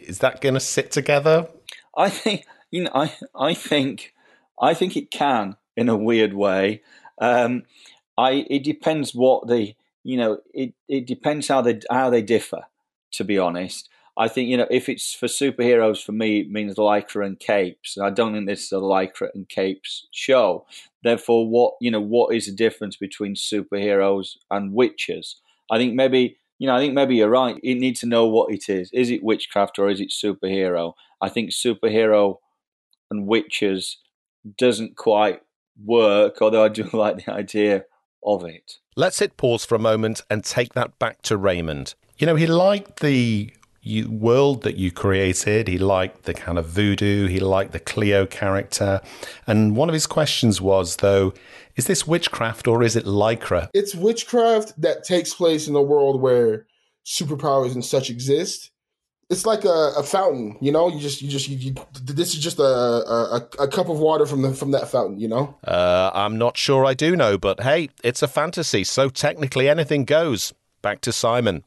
Is 0.00 0.18
that 0.18 0.40
going 0.40 0.54
to 0.54 0.60
sit 0.60 0.90
together? 0.90 1.48
I 1.96 2.10
think 2.10 2.44
you 2.70 2.84
know. 2.84 2.90
I 2.94 3.12
I 3.34 3.54
think 3.54 4.12
I 4.60 4.74
think 4.74 4.96
it 4.96 5.10
can 5.10 5.56
in 5.76 5.88
a 5.88 5.96
weird 5.96 6.34
way. 6.34 6.82
Um, 7.20 7.64
I 8.18 8.44
it 8.50 8.64
depends 8.64 9.14
what 9.14 9.46
the 9.46 9.74
you 10.02 10.16
know 10.16 10.38
it 10.52 10.74
it 10.88 11.06
depends 11.06 11.48
how 11.48 11.62
they 11.62 11.80
how 11.90 12.10
they 12.10 12.22
differ. 12.22 12.64
To 13.12 13.24
be 13.24 13.38
honest, 13.38 13.88
I 14.16 14.28
think 14.28 14.48
you 14.48 14.56
know 14.56 14.66
if 14.70 14.88
it's 14.88 15.12
for 15.12 15.26
superheroes, 15.26 16.02
for 16.02 16.12
me 16.12 16.40
it 16.40 16.50
means 16.50 16.76
lycra 16.76 17.26
and 17.26 17.38
capes, 17.38 17.96
and 17.96 18.06
I 18.06 18.10
don't 18.10 18.32
think 18.32 18.46
this 18.46 18.64
is 18.64 18.72
a 18.72 18.76
lycra 18.76 19.28
and 19.34 19.48
capes 19.48 20.06
show. 20.12 20.66
Therefore, 21.02 21.48
what 21.48 21.74
you 21.80 21.90
know, 21.90 22.00
what 22.00 22.34
is 22.34 22.46
the 22.46 22.52
difference 22.52 22.96
between 22.96 23.34
superheroes 23.34 24.36
and 24.50 24.72
witches? 24.72 25.36
I 25.70 25.78
think 25.78 25.94
maybe 25.94 26.36
you 26.58 26.68
know, 26.68 26.76
I 26.76 26.78
think 26.78 26.94
maybe 26.94 27.16
you're 27.16 27.28
right. 27.28 27.58
You 27.62 27.74
need 27.74 27.96
to 27.96 28.06
know 28.06 28.26
what 28.26 28.52
it 28.52 28.68
is. 28.68 28.90
Is 28.92 29.10
it 29.10 29.24
witchcraft 29.24 29.78
or 29.78 29.90
is 29.90 30.00
it 30.00 30.10
superhero? 30.10 30.94
I 31.20 31.28
think 31.28 31.50
superhero 31.50 32.38
and 33.10 33.26
witches 33.26 33.98
doesn't 34.56 34.96
quite 34.96 35.42
work, 35.84 36.40
although 36.40 36.64
I 36.64 36.68
do 36.68 36.84
like 36.92 37.24
the 37.24 37.32
idea 37.32 37.84
of 38.24 38.44
it. 38.44 38.78
Let's 38.96 39.18
hit 39.18 39.36
pause 39.36 39.64
for 39.64 39.74
a 39.74 39.80
moment 39.80 40.22
and 40.30 40.44
take 40.44 40.74
that 40.74 40.98
back 40.98 41.22
to 41.22 41.36
Raymond. 41.36 41.94
You 42.16 42.26
know, 42.26 42.36
he 42.36 42.46
liked 42.46 43.00
the 43.00 43.52
you, 43.84 44.10
world 44.10 44.62
that 44.62 44.76
you 44.76 44.90
created. 44.90 45.68
He 45.68 45.78
liked 45.78 46.24
the 46.24 46.34
kind 46.34 46.58
of 46.58 46.66
voodoo. 46.66 47.26
He 47.26 47.38
liked 47.38 47.72
the 47.72 47.80
Cleo 47.80 48.26
character. 48.26 49.00
And 49.46 49.76
one 49.76 49.88
of 49.88 49.92
his 49.92 50.06
questions 50.06 50.60
was, 50.60 50.96
though, 50.96 51.34
is 51.76 51.86
this 51.86 52.06
witchcraft 52.06 52.66
or 52.66 52.82
is 52.82 52.96
it 52.96 53.04
lycra? 53.04 53.68
It's 53.74 53.94
witchcraft 53.94 54.80
that 54.80 55.04
takes 55.04 55.34
place 55.34 55.68
in 55.68 55.76
a 55.76 55.82
world 55.82 56.20
where 56.20 56.66
superpowers 57.04 57.74
and 57.74 57.84
such 57.84 58.10
exist. 58.10 58.70
It's 59.30 59.46
like 59.46 59.64
a, 59.64 59.92
a 59.96 60.02
fountain, 60.02 60.56
you 60.60 60.70
know. 60.70 60.88
You 60.88 61.00
just, 61.00 61.22
you 61.22 61.28
just, 61.30 61.48
you, 61.48 61.56
you 61.56 61.74
this 62.02 62.34
is 62.34 62.40
just 62.40 62.58
a, 62.58 62.62
a, 62.62 63.48
a 63.58 63.68
cup 63.68 63.88
of 63.88 63.98
water 63.98 64.26
from 64.26 64.42
the 64.42 64.52
from 64.52 64.72
that 64.72 64.88
fountain, 64.88 65.18
you 65.18 65.28
know. 65.28 65.56
Uh, 65.66 66.10
I'm 66.12 66.36
not 66.36 66.58
sure 66.58 66.84
I 66.84 66.92
do 66.92 67.16
know, 67.16 67.38
but 67.38 67.60
hey, 67.60 67.88
it's 68.04 68.22
a 68.22 68.28
fantasy, 68.28 68.84
so 68.84 69.08
technically 69.08 69.68
anything 69.68 70.04
goes. 70.04 70.52
Back 70.82 71.00
to 71.00 71.12
Simon. 71.12 71.64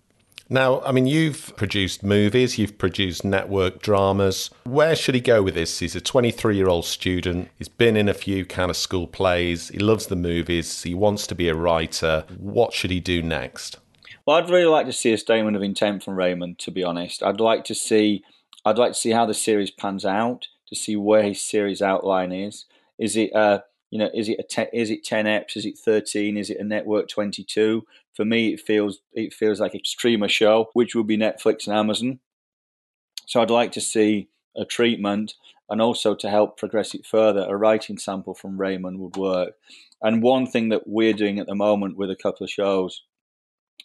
Now, 0.50 0.82
I 0.82 0.92
mean, 0.94 1.08
you've 1.08 1.54
produced 1.58 2.04
movies, 2.04 2.58
you've 2.58 2.78
produced 2.78 3.26
network 3.26 3.82
dramas. 3.82 4.50
Where 4.64 4.96
should 4.96 5.16
he 5.16 5.22
go 5.22 5.44
with 5.44 5.56
this? 5.56 5.80
He's 5.80 5.96
a 5.96 6.02
23 6.02 6.56
year 6.56 6.70
old 6.70 6.86
student. 6.86 7.50
He's 7.58 7.68
been 7.68 7.98
in 7.98 8.08
a 8.08 8.14
few 8.14 8.46
kind 8.46 8.70
of 8.70 8.78
school 8.78 9.08
plays. 9.08 9.70
He 9.70 9.80
loves 9.80 10.08
the 10.08 10.16
movies. 10.16 10.84
He 10.84 10.94
wants 10.94 11.28
to 11.28 11.36
be 11.36 11.50
a 11.50 11.56
writer. 11.56 12.26
What 12.38 12.74
should 12.74 12.92
he 12.92 13.02
do 13.02 13.22
next? 13.22 13.80
Well, 14.26 14.38
I'd 14.38 14.50
really 14.50 14.66
like 14.66 14.86
to 14.86 14.94
see 14.94 15.12
a 15.14 15.18
statement 15.18 15.58
of 15.58 15.64
intent 15.64 16.04
from 16.04 16.16
Raymond, 16.16 16.60
to 16.60 16.72
be 16.72 16.84
honest. 16.84 17.24
I'd 17.24 17.40
like 17.40 17.64
to 17.66 17.76
see. 17.76 18.24
I'd 18.66 18.78
like 18.78 18.94
to 18.94 19.00
see 19.00 19.12
how 19.12 19.26
the 19.26 19.34
series 19.34 19.72
pans 19.72 20.06
out, 20.06 20.48
to 20.68 20.76
see 20.76 20.96
where 20.96 21.24
his 21.24 21.42
series 21.42 21.82
outline 21.82 22.32
is. 22.32 22.66
Is 23.00 23.16
it 23.16 23.34
uh, 23.34 23.60
you 23.90 24.00
know, 24.00 24.10
is 24.14 24.28
it 24.30 24.40
a 24.40 24.44
te- 24.44 24.78
is 24.78 24.90
it 24.90 25.04
ten 25.04 25.26
eps? 25.26 25.56
Is 25.56 25.66
it 25.66 25.78
thirteen? 25.78 26.38
Is 26.38 26.50
it 26.50 26.60
a 26.60 26.64
network 26.64 27.08
twenty 27.08 27.44
two? 27.44 27.86
For 28.14 28.26
me, 28.26 28.54
it 28.54 28.60
feels 28.60 29.00
it 29.14 29.34
feels 29.34 29.60
like 29.60 29.76
a 29.76 29.82
streamer 29.84 30.28
show, 30.28 30.70
which 30.74 30.96
would 30.96 31.08
be 31.08 31.18
Netflix 31.18 31.68
and 31.68 31.76
Amazon. 31.76 32.20
So 33.26 33.42
I'd 33.42 33.50
like 33.50 33.72
to 33.74 33.82
see 33.82 34.30
a 34.56 34.66
treatment, 34.66 35.36
and 35.70 35.82
also 35.82 36.16
to 36.16 36.30
help 36.30 36.58
progress 36.58 36.94
it 36.94 37.06
further, 37.06 37.46
a 37.48 37.56
writing 37.56 37.98
sample 37.98 38.34
from 38.34 38.60
Raymond 38.60 39.00
would 39.00 39.18
work. 39.18 39.54
And 40.02 40.22
one 40.22 40.48
thing 40.48 40.70
that 40.70 40.88
we're 40.88 41.14
doing 41.14 41.40
at 41.40 41.48
the 41.48 41.56
moment 41.56 41.98
with 41.98 42.10
a 42.10 42.16
couple 42.16 42.44
of 42.44 42.50
shows 42.50 43.04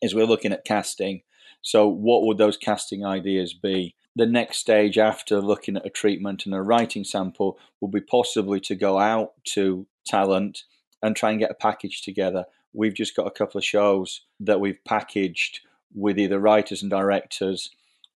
is 0.01 0.15
we're 0.15 0.27
looking 0.27 0.53
at 0.53 0.65
casting. 0.65 1.23
So 1.63 1.87
what 1.87 2.25
would 2.25 2.39
those 2.39 2.57
casting 2.57 3.05
ideas 3.05 3.55
be? 3.55 3.95
The 4.14 4.26
next 4.26 4.59
stage 4.59 4.99
after 4.99 5.40
looking 5.40 5.76
at 5.76 5.87
a 5.87 5.90
treatment 5.90 6.45
and 6.45 6.54
a 6.54 6.62
writing 6.62 7.04
sample 7.04 7.59
will 7.81 7.88
be 7.88 8.00
possibly 8.00 8.61
to 8.61 8.75
go 8.75 8.99
out 8.99 9.33
to 9.45 9.87
talent 10.07 10.64
and 11.02 11.16
try 11.16 11.31
and 11.31 11.40
get 11.40 11.50
a 11.50 11.54
package 11.54 12.02
together. 12.02 12.45
We've 12.73 12.95
just 12.95 13.16
got 13.16 13.26
a 13.26 13.31
couple 13.31 13.59
of 13.59 13.64
shows 13.64 14.23
that 14.40 14.61
we've 14.61 14.83
packaged 14.85 15.61
with 15.95 16.19
either 16.19 16.38
writers 16.38 16.83
and 16.83 16.90
directors 16.90 17.71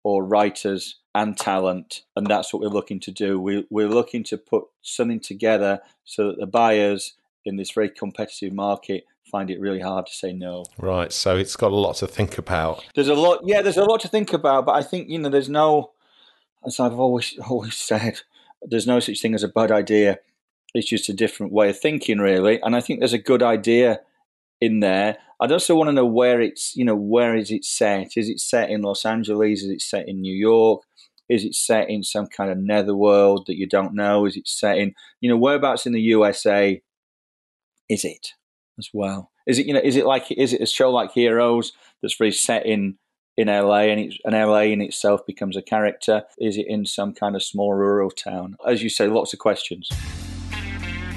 or 0.02 0.25
writers 0.25 0.96
and 1.14 1.37
talent, 1.37 2.02
and 2.16 2.26
that's 2.26 2.52
what 2.52 2.62
we're 2.62 2.68
looking 2.68 3.00
to 3.00 3.11
do. 3.11 3.38
We, 3.40 3.66
we're 3.70 3.88
looking 3.88 4.25
to 4.25 4.38
put 4.38 4.64
something 4.80 5.20
together 5.20 5.80
so 6.04 6.28
that 6.28 6.38
the 6.38 6.46
buyers 6.46 7.14
in 7.44 7.56
this 7.56 7.70
very 7.70 7.88
competitive 7.88 8.52
market 8.52 9.04
find 9.33 9.51
it 9.51 9.59
really 9.59 9.81
hard 9.81 10.07
to 10.07 10.12
say 10.12 10.33
no. 10.33 10.65
Right. 10.79 11.12
So 11.12 11.37
it's 11.37 11.57
got 11.57 11.73
a 11.73 11.77
lot 11.77 11.97
to 11.97 12.07
think 12.07 12.39
about. 12.39 12.85
There's 12.95 13.09
a 13.09 13.15
lot. 13.15 13.41
Yeah, 13.45 13.62
there's 13.62 13.79
a 13.79 13.85
lot 13.85 14.01
to 14.03 14.09
think 14.09 14.33
about. 14.33 14.67
But 14.67 14.77
I 14.77 14.83
think 14.83 15.09
you 15.09 15.19
know, 15.19 15.31
there's 15.31 15.49
no, 15.49 15.93
as 16.65 16.79
I've 16.79 17.01
always 17.01 17.37
always 17.51 17.75
said, 17.75 18.21
there's 18.62 18.87
no 18.87 19.01
such 19.01 19.21
thing 19.21 19.35
as 19.35 19.43
a 19.43 19.49
bad 19.49 19.73
idea. 19.73 20.19
It's 20.75 20.89
just 20.89 21.09
a 21.09 21.15
different 21.15 21.53
way 21.53 21.71
of 21.71 21.81
thinking, 21.81 22.19
really. 22.19 22.61
And 22.62 22.77
I 22.77 22.81
think 22.81 23.01
there's 23.01 23.12
a 23.12 23.19
good 23.19 23.43
idea 23.43 24.01
in 24.61 24.81
there. 24.81 25.19
I'd 25.41 25.53
also 25.53 25.75
want 25.75 25.89
to 25.89 25.93
know 25.93 26.07
where 26.07 26.41
it's, 26.41 26.77
you 26.77 26.85
know, 26.85 26.95
where 26.95 27.35
is 27.35 27.51
it 27.51 27.65
set? 27.65 28.12
Is 28.17 28.29
it 28.29 28.39
set 28.39 28.71
in 28.71 28.81
Los 28.81 29.05
Angeles? 29.05 29.62
Is 29.62 29.71
it 29.71 29.83
set 29.83 30.09
in 30.09 30.21
New 30.21 30.35
York? 30.35 30.83
Is 31.29 31.45
it 31.45 31.55
set 31.55 31.91
in 31.91 32.03
some 32.05 32.27
kind 32.27 32.51
of 32.51 32.59
netherworld 32.59 33.47
that 33.49 33.59
you 33.59 33.67
don't 33.67 33.95
know? 33.95 34.25
Is 34.25 34.37
it 34.37 34.47
set 34.47 34.79
in, 34.79 34.95
you 35.21 35.29
know, 35.29 35.37
whereabouts 35.37 35.85
in 35.85 35.93
the 35.93 36.01
USA 36.01 36.81
is 37.91 38.05
it? 38.05 38.29
As 38.83 38.91
well. 38.93 39.31
Is 39.47 39.59
it 39.59 39.67
you 39.67 39.75
know 39.75 39.81
is 39.83 39.97
it 39.97 40.07
like 40.07 40.31
is 40.31 40.53
it 40.53 40.61
a 40.61 40.67
show 40.67 40.91
like 40.91 41.12
Heroes 41.12 41.73
that's 42.03 42.17
very 42.17 42.33
set 42.33 42.67
in 42.67 42.99
in 43.37 43.49
LA 43.49 43.83
and 43.83 44.01
it's, 44.01 44.19
and 44.25 44.35
LA 44.35 44.73
in 44.75 44.81
itself 44.81 45.25
becomes 45.27 45.57
a 45.57 45.62
character? 45.62 46.25
Is 46.39 46.57
it 46.57 46.67
in 46.69 46.85
some 46.85 47.15
kind 47.15 47.37
of 47.37 47.43
small 47.43 47.73
rural 47.73 48.11
town? 48.11 48.57
As 48.67 48.83
you 48.83 48.91
say, 48.91 49.07
lots 49.07 49.33
of 49.33 49.39
questions. 49.39 49.89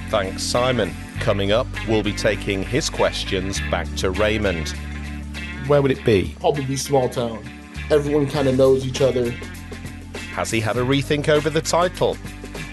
Thanks, 0.09 0.43
Simon. 0.43 0.93
Coming 1.19 1.51
up, 1.51 1.67
we'll 1.87 2.03
be 2.03 2.13
taking 2.13 2.63
his 2.63 2.89
questions 2.89 3.59
back 3.71 3.93
to 3.95 4.11
Raymond. 4.11 4.69
Where 5.67 5.81
would 5.81 5.91
it 5.91 6.05
be? 6.05 6.35
Probably 6.39 6.77
small 6.77 7.09
town. 7.09 7.43
Everyone 7.89 8.27
kind 8.27 8.47
of 8.47 8.55
knows 8.55 8.85
each 8.85 9.01
other. 9.01 9.31
Has 10.31 10.51
he 10.51 10.59
had 10.59 10.77
a 10.77 10.81
rethink 10.81 11.27
over 11.27 11.49
the 11.49 11.61
title? 11.61 12.17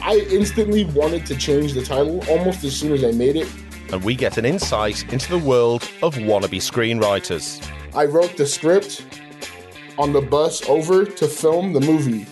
I 0.03 0.17
instantly 0.31 0.85
wanted 0.85 1.25
to 1.27 1.37
change 1.37 1.75
the 1.75 1.83
title 1.83 2.23
almost 2.29 2.65
as 2.65 2.77
soon 2.77 2.93
as 2.93 3.05
I 3.05 3.13
made 3.13 3.37
it 3.37 3.49
and 3.93 4.03
we 4.03 4.15
get 4.15 4.39
an 4.39 4.45
insight 4.45 5.13
into 5.13 5.29
the 5.29 5.39
world 5.39 5.89
of 6.03 6.15
wannabe 6.17 6.61
screenwriters. 6.61 7.67
I 7.95 8.07
wrote 8.07 8.37
the 8.37 8.47
script 8.47 9.05
on 9.99 10.13
the 10.13 10.23
bus 10.23 10.69
over 10.69 11.05
to 11.05 11.29
film 11.29 11.73
the 11.73 11.81
movie. 11.81 12.27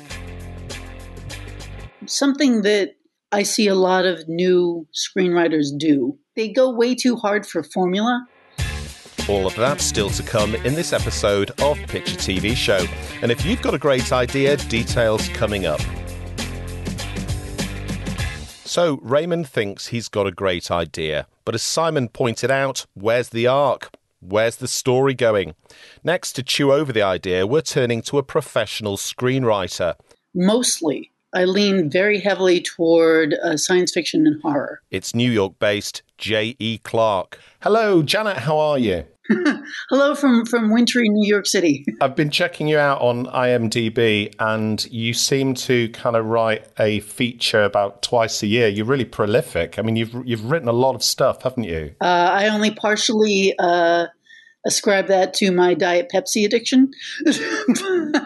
Something 2.07 2.63
that 2.63 2.97
I 3.33 3.43
see 3.45 3.69
a 3.69 3.75
lot 3.75 4.07
of 4.07 4.29
new 4.29 4.89
screenwriters 4.95 5.67
do. 5.79 6.19
They 6.35 6.49
go 6.49 6.71
way 6.71 6.95
too 6.95 7.17
hard 7.17 7.47
for 7.47 7.63
formula. 7.63 8.27
All 9.29 9.47
of 9.47 9.55
that 9.57 9.81
still 9.81 10.11
to 10.11 10.23
come 10.23 10.57
in 10.57 10.75
this 10.75 10.93
episode 10.93 11.53
of 11.61 11.79
Pitch 11.87 12.15
a 12.15 12.17
TV 12.17 12.57
Show. 12.57 12.85
And 13.23 13.31
if 13.31 13.45
you've 13.45 13.63
got 13.63 13.75
a 13.75 13.79
great 13.79 14.13
idea, 14.13 14.57
details 14.57 15.29
coming 15.29 15.67
up. 15.67 15.81
So 18.81 18.99
Raymond 19.03 19.47
thinks 19.47 19.89
he's 19.89 20.09
got 20.09 20.27
a 20.27 20.33
great 20.33 20.71
idea, 20.71 21.27
but 21.45 21.55
as 21.55 21.61
Simon 21.61 22.09
pointed 22.09 22.51
out, 22.51 22.87
where's 22.95 23.29
the 23.29 23.47
arc? 23.47 23.91
Where's 24.21 24.57
the 24.57 24.67
story 24.67 25.13
going? 25.13 25.55
Next, 26.03 26.33
to 26.33 26.43
chew 26.43 26.73
over 26.73 26.91
the 26.91 27.03
idea, 27.03 27.47
we're 27.47 27.61
turning 27.61 28.01
to 28.01 28.17
a 28.17 28.23
professional 28.23 28.97
screenwriter. 28.97 29.97
Mostly, 30.35 31.11
I 31.35 31.45
lean 31.45 31.91
very 31.91 32.21
heavily 32.21 32.63
toward 32.63 33.35
uh, 33.35 33.59
science 33.59 33.93
fiction 33.93 34.27
and 34.27 34.41
horror. 34.41 34.81
It's 34.91 35.15
New 35.15 35.31
York 35.31 35.59
based 35.59 36.01
J.E. 36.17 36.79
Clarke. 36.79 37.39
Hello, 37.61 38.03
Janet, 38.03 38.39
how 38.39 38.59
are 38.59 38.79
you? 38.79 39.05
Hello 39.91 40.15
from, 40.15 40.45
from 40.45 40.71
wintry 40.71 41.09
New 41.09 41.29
York 41.29 41.47
City. 41.47 41.85
I've 42.01 42.17
been 42.17 42.31
checking 42.31 42.67
you 42.69 42.79
out 42.79 43.01
on 43.01 43.27
IMDb, 43.27 44.35
and 44.39 44.85
you 44.87 45.15
seem 45.15 45.55
to 45.55 45.89
kind 45.91 46.17
of 46.17 46.27
write 46.27 46.67
a 46.79 47.01
feature 47.01 47.63
about 47.63 48.03
twice 48.03 48.43
a 48.43 48.47
year. 48.47 48.69
You're 48.69 48.87
really 48.87 49.05
prolific. 49.05 49.79
I 49.79 49.83
mean, 49.83 49.97
you've 49.97 50.15
you've 50.25 50.51
written 50.51 50.69
a 50.69 50.73
lot 50.73 50.95
of 50.95 51.03
stuff, 51.03 51.43
haven't 51.43 51.65
you? 51.65 51.95
Uh, 52.01 52.05
I 52.33 52.49
only 52.49 52.73
partially 52.73 53.55
uh, 53.59 54.07
ascribe 54.67 55.07
that 55.09 55.35
to 55.35 55.53
my 55.53 55.75
Diet 55.75 56.11
Pepsi 56.13 56.45
addiction. 56.45 56.91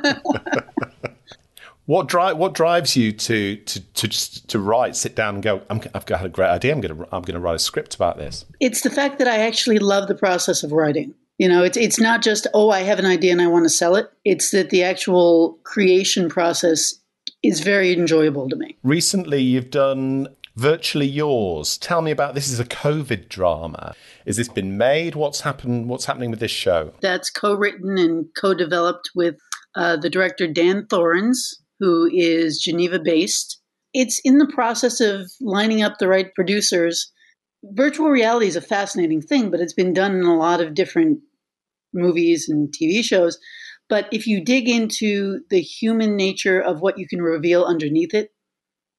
What 1.94 2.08
drive 2.08 2.38
what 2.38 2.54
drives 2.54 2.96
you 2.96 3.12
to 3.12 3.54
to 3.54 3.80
to 3.80 4.08
just 4.08 4.48
to 4.48 4.58
write, 4.58 4.96
sit 4.96 5.14
down, 5.14 5.36
and 5.36 5.44
go? 5.44 5.62
i 5.70 5.74
have 5.94 6.06
got 6.06 6.24
a 6.24 6.28
great 6.28 6.48
idea. 6.48 6.72
I'm 6.72 6.80
going 6.80 6.96
to 6.96 7.04
I'm 7.12 7.22
going 7.22 7.36
to 7.36 7.40
write 7.40 7.54
a 7.54 7.60
script 7.60 7.94
about 7.94 8.18
this. 8.18 8.44
It's 8.58 8.80
the 8.80 8.90
fact 8.90 9.20
that 9.20 9.28
I 9.28 9.46
actually 9.46 9.78
love 9.78 10.08
the 10.08 10.16
process 10.16 10.64
of 10.64 10.72
writing. 10.72 11.14
You 11.38 11.48
know, 11.48 11.62
it's 11.62 11.76
it's 11.76 12.00
not 12.00 12.20
just 12.20 12.48
oh 12.52 12.70
I 12.70 12.80
have 12.80 12.98
an 12.98 13.06
idea 13.06 13.30
and 13.30 13.40
I 13.40 13.46
want 13.46 13.64
to 13.64 13.70
sell 13.70 13.94
it. 13.94 14.10
It's 14.24 14.50
that 14.50 14.70
the 14.70 14.82
actual 14.82 15.60
creation 15.62 16.28
process 16.28 16.94
is 17.44 17.60
very 17.60 17.92
enjoyable 17.92 18.48
to 18.48 18.56
me. 18.56 18.76
Recently, 18.82 19.42
you've 19.42 19.70
done 19.70 20.26
virtually 20.56 21.06
yours. 21.06 21.78
Tell 21.78 22.02
me 22.02 22.10
about 22.10 22.34
this. 22.34 22.48
Is 22.50 22.58
a 22.58 22.64
COVID 22.64 23.28
drama. 23.28 23.94
Has 24.26 24.36
this 24.36 24.48
been 24.48 24.76
made? 24.76 25.14
What's 25.14 25.42
happened? 25.42 25.88
What's 25.88 26.06
happening 26.06 26.32
with 26.32 26.40
this 26.40 26.50
show? 26.50 26.92
That's 27.02 27.30
co-written 27.30 27.98
and 27.98 28.26
co-developed 28.36 29.10
with 29.14 29.36
uh, 29.76 29.96
the 29.96 30.10
director 30.10 30.46
Dan 30.46 30.86
Thorens, 30.86 31.60
who 31.80 32.08
is 32.12 32.58
Geneva 32.58 32.98
based. 32.98 33.60
It's 33.92 34.20
in 34.24 34.38
the 34.38 34.46
process 34.52 35.00
of 35.00 35.30
lining 35.40 35.82
up 35.82 35.98
the 35.98 36.08
right 36.08 36.34
producers. 36.34 37.12
Virtual 37.62 38.10
reality 38.10 38.46
is 38.46 38.56
a 38.56 38.60
fascinating 38.60 39.22
thing, 39.22 39.50
but 39.50 39.60
it's 39.60 39.72
been 39.72 39.92
done 39.92 40.16
in 40.16 40.24
a 40.24 40.36
lot 40.36 40.60
of 40.60 40.74
different 40.74 41.20
movies 41.92 42.48
and 42.48 42.72
TV 42.72 43.02
shows. 43.02 43.38
But 43.88 44.08
if 44.12 44.26
you 44.26 44.44
dig 44.44 44.68
into 44.68 45.40
the 45.50 45.60
human 45.60 46.16
nature 46.16 46.60
of 46.60 46.80
what 46.80 46.98
you 46.98 47.06
can 47.06 47.22
reveal 47.22 47.64
underneath 47.64 48.14
it 48.14 48.32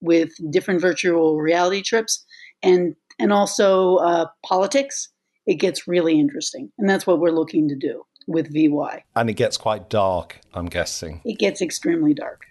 with 0.01 0.31
different 0.51 0.81
virtual 0.81 1.39
reality 1.39 1.81
trips 1.81 2.23
and 2.61 2.95
and 3.17 3.31
also 3.31 3.95
uh, 3.95 4.25
politics, 4.45 5.09
it 5.45 5.55
gets 5.55 5.87
really 5.87 6.19
interesting. 6.19 6.71
And 6.77 6.89
that's 6.89 7.07
what 7.07 7.19
we're 7.19 7.31
looking 7.31 7.69
to 7.69 7.75
do 7.75 8.03
with 8.27 8.53
VY. 8.53 9.03
And 9.15 9.29
it 9.29 9.35
gets 9.35 9.57
quite 9.57 9.89
dark, 9.89 10.41
I'm 10.53 10.65
guessing. 10.65 11.21
It 11.23 11.39
gets 11.39 11.61
extremely 11.61 12.13
dark. 12.13 12.41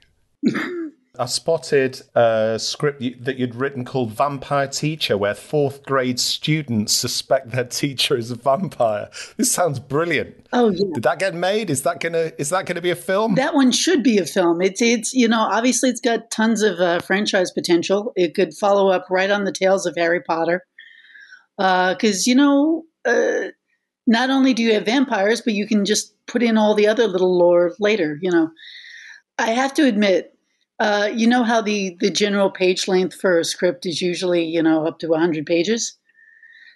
I 1.16 1.26
spotted 1.26 2.02
a 2.16 2.58
script 2.58 3.00
that 3.24 3.38
you'd 3.38 3.54
written 3.54 3.84
called 3.84 4.10
Vampire 4.10 4.66
Teacher, 4.66 5.16
where 5.16 5.34
fourth 5.34 5.84
grade 5.84 6.18
students 6.18 6.92
suspect 6.92 7.52
their 7.52 7.64
teacher 7.64 8.16
is 8.16 8.32
a 8.32 8.34
vampire. 8.34 9.10
This 9.36 9.52
sounds 9.52 9.78
brilliant. 9.78 10.48
Oh 10.52 10.70
yeah. 10.70 10.86
Did 10.94 11.04
that 11.04 11.20
get 11.20 11.34
made? 11.34 11.70
Is 11.70 11.82
that 11.82 12.00
gonna 12.00 12.32
is 12.36 12.50
that 12.50 12.66
gonna 12.66 12.80
be 12.80 12.90
a 12.90 12.96
film? 12.96 13.36
That 13.36 13.54
one 13.54 13.70
should 13.70 14.02
be 14.02 14.18
a 14.18 14.26
film. 14.26 14.60
It's 14.60 14.82
it's 14.82 15.12
you 15.14 15.28
know 15.28 15.38
obviously 15.40 15.88
it's 15.88 16.00
got 16.00 16.32
tons 16.32 16.62
of 16.62 16.80
uh, 16.80 16.98
franchise 16.98 17.52
potential. 17.52 18.12
It 18.16 18.34
could 18.34 18.52
follow 18.52 18.90
up 18.90 19.06
right 19.08 19.30
on 19.30 19.44
the 19.44 19.52
tails 19.52 19.86
of 19.86 19.94
Harry 19.96 20.20
Potter, 20.20 20.62
because 21.56 22.26
uh, 22.26 22.26
you 22.26 22.34
know. 22.34 22.82
Uh, 23.04 23.50
not 24.06 24.28
only 24.28 24.52
do 24.52 24.62
you 24.62 24.74
have 24.74 24.84
vampires, 24.84 25.40
but 25.40 25.54
you 25.54 25.66
can 25.66 25.86
just 25.86 26.14
put 26.26 26.42
in 26.42 26.58
all 26.58 26.74
the 26.74 26.86
other 26.86 27.06
little 27.06 27.38
lore 27.38 27.72
later. 27.80 28.18
You 28.20 28.30
know, 28.30 28.50
I 29.38 29.52
have 29.52 29.72
to 29.74 29.86
admit, 29.86 30.33
uh, 30.80 31.10
you 31.14 31.26
know 31.26 31.44
how 31.44 31.60
the 31.60 31.96
the 32.00 32.10
general 32.10 32.50
page 32.50 32.88
length 32.88 33.14
for 33.20 33.38
a 33.38 33.44
script 33.44 33.86
is 33.86 34.00
usually 34.00 34.44
you 34.44 34.62
know 34.62 34.86
up 34.86 34.98
to 35.00 35.08
100 35.08 35.46
pages. 35.46 35.96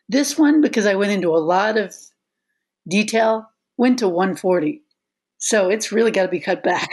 This 0.08 0.38
one, 0.38 0.60
because 0.62 0.86
I 0.86 0.94
went 0.94 1.12
into 1.12 1.34
a 1.34 1.38
lot 1.38 1.76
of 1.76 1.94
detail, 2.88 3.46
went 3.76 3.98
to 3.98 4.08
140. 4.08 4.82
So 5.36 5.68
it's 5.68 5.92
really 5.92 6.10
got 6.10 6.22
to 6.22 6.28
be 6.28 6.40
cut 6.40 6.62
back. 6.62 6.88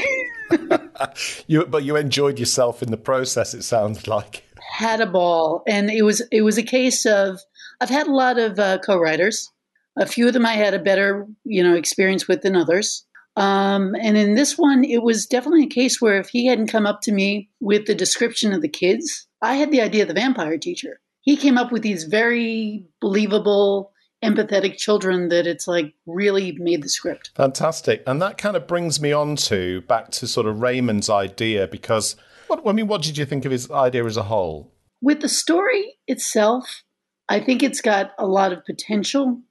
you, 1.48 1.66
but 1.66 1.84
you 1.84 1.96
enjoyed 1.96 2.40
yourself 2.40 2.84
in 2.84 2.92
the 2.92 2.98
process. 2.98 3.54
It 3.54 3.64
sounds 3.64 4.08
like 4.08 4.44
had 4.78 5.02
a 5.02 5.06
ball, 5.06 5.64
and 5.68 5.90
it 5.90 6.04
was 6.04 6.22
it 6.32 6.42
was 6.42 6.58
a 6.58 6.64
case 6.64 7.06
of 7.06 7.40
I've 7.82 7.90
had 7.90 8.08
a 8.08 8.14
lot 8.14 8.38
of 8.38 8.60
uh, 8.60 8.80
co-writers. 8.80 9.52
A 9.98 10.06
few 10.06 10.28
of 10.28 10.34
them 10.34 10.46
I 10.46 10.54
had 10.54 10.74
a 10.74 10.80
better 10.80 11.26
you 11.44 11.64
know 11.64 11.76
experience 11.76 12.28
with 12.28 12.42
than 12.42 12.56
others. 12.56 13.05
Um, 13.36 13.96
and 14.02 14.16
in 14.18 14.36
this 14.36 14.58
one, 14.58 14.84
it 14.84 15.04
was 15.04 15.26
definitely 15.26 15.64
a 15.66 15.70
case 15.70 16.00
where 16.00 16.20
if 16.20 16.30
he 16.30 16.48
hadn't 16.48 16.68
come 16.68 16.86
up 16.86 17.02
to 17.02 17.12
me 17.12 17.50
with 17.60 17.86
the 17.86 17.96
description 17.96 18.54
of 18.54 18.62
the 18.62 18.70
kids, 18.70 19.28
I 19.42 19.56
had 19.56 19.72
the 19.72 19.82
idea 19.82 20.04
of 20.04 20.08
the 20.08 20.14
vampire 20.14 20.58
teacher. 20.58 21.02
He 21.22 21.36
came 21.36 21.58
up 21.58 21.72
with 21.72 21.82
these 21.82 22.06
very 22.06 22.86
believable, 23.02 23.92
empathetic 24.24 24.78
children 24.78 25.30
that 25.30 25.48
it's 25.48 25.68
like 25.68 25.94
really 26.06 26.54
made 26.60 26.84
the 26.84 26.90
script. 26.90 27.32
Fantastic. 27.36 28.04
And 28.08 28.22
that 28.22 28.38
kind 28.38 28.56
of 28.56 28.68
brings 28.68 29.02
me 29.02 29.12
on 29.12 29.36
to 29.38 29.82
back 29.82 30.12
to 30.12 30.28
sort 30.28 30.48
of 30.48 30.62
Raymond's 30.62 31.10
idea 31.10 31.68
because 31.68 32.16
what, 32.48 32.62
I 32.66 32.72
mean, 32.72 32.88
what 32.88 33.02
did 33.02 33.18
you 33.18 33.26
think 33.26 33.46
of 33.46 33.52
his 33.52 33.70
idea 33.70 34.06
as 34.06 34.18
a 34.18 34.24
whole? 34.24 34.72
With 35.02 35.22
the 35.22 35.30
story 35.30 35.96
itself, 36.08 36.84
I 37.28 37.40
think 37.40 37.64
it's 37.64 37.82
got 37.82 38.12
a 38.18 38.26
lot 38.26 38.54
of 38.54 38.66
potential, 38.66 39.42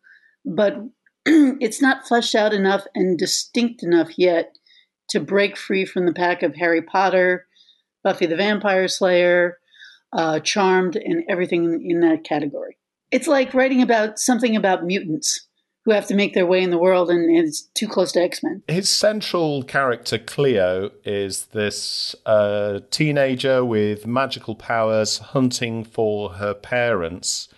but 0.45 0.77
it's 1.61 1.81
not 1.81 2.07
fleshed 2.07 2.35
out 2.35 2.53
enough 2.53 2.87
and 2.95 3.19
distinct 3.19 3.83
enough 3.83 4.19
yet 4.19 4.55
to 5.09 5.21
break 5.21 5.57
free 5.57 5.85
from 5.85 6.07
the 6.07 6.13
pack 6.13 6.43
of 6.43 6.57
Harry 6.57 6.83
Potter, 6.83 7.47
Buffy 8.03 8.27
the 8.27 8.37
Vampire 8.37 8.89
Slayer, 8.89 9.59
uh, 10.13 10.41
Charmed, 10.41 10.97
and 10.97 11.25
everything 11.29 11.85
in 11.89 12.01
that 12.01 12.25
category. 12.25 12.79
It's 13.11 13.29
like 13.29 13.55
writing 13.55 13.83
about 13.83 14.19
something 14.19 14.57
about 14.57 14.85
mutants 14.85 15.47
who 15.85 15.93
have 15.93 16.07
to 16.07 16.15
make 16.15 16.35
their 16.35 16.47
way 16.47 16.63
in 16.63 16.71
the 16.71 16.79
world 16.79 17.11
and 17.11 17.37
it's 17.37 17.63
too 17.75 17.87
close 17.87 18.13
to 18.13 18.23
X 18.23 18.43
Men. 18.43 18.63
His 18.69 18.89
central 18.89 19.63
character, 19.63 20.19
Cleo, 20.19 20.91
is 21.05 21.47
this 21.47 22.15
uh, 22.25 22.81
teenager 22.91 23.65
with 23.65 24.07
magical 24.07 24.55
powers 24.55 25.19
hunting 25.19 25.85
for 25.85 26.31
her 26.31 26.55
parents. 26.55 27.49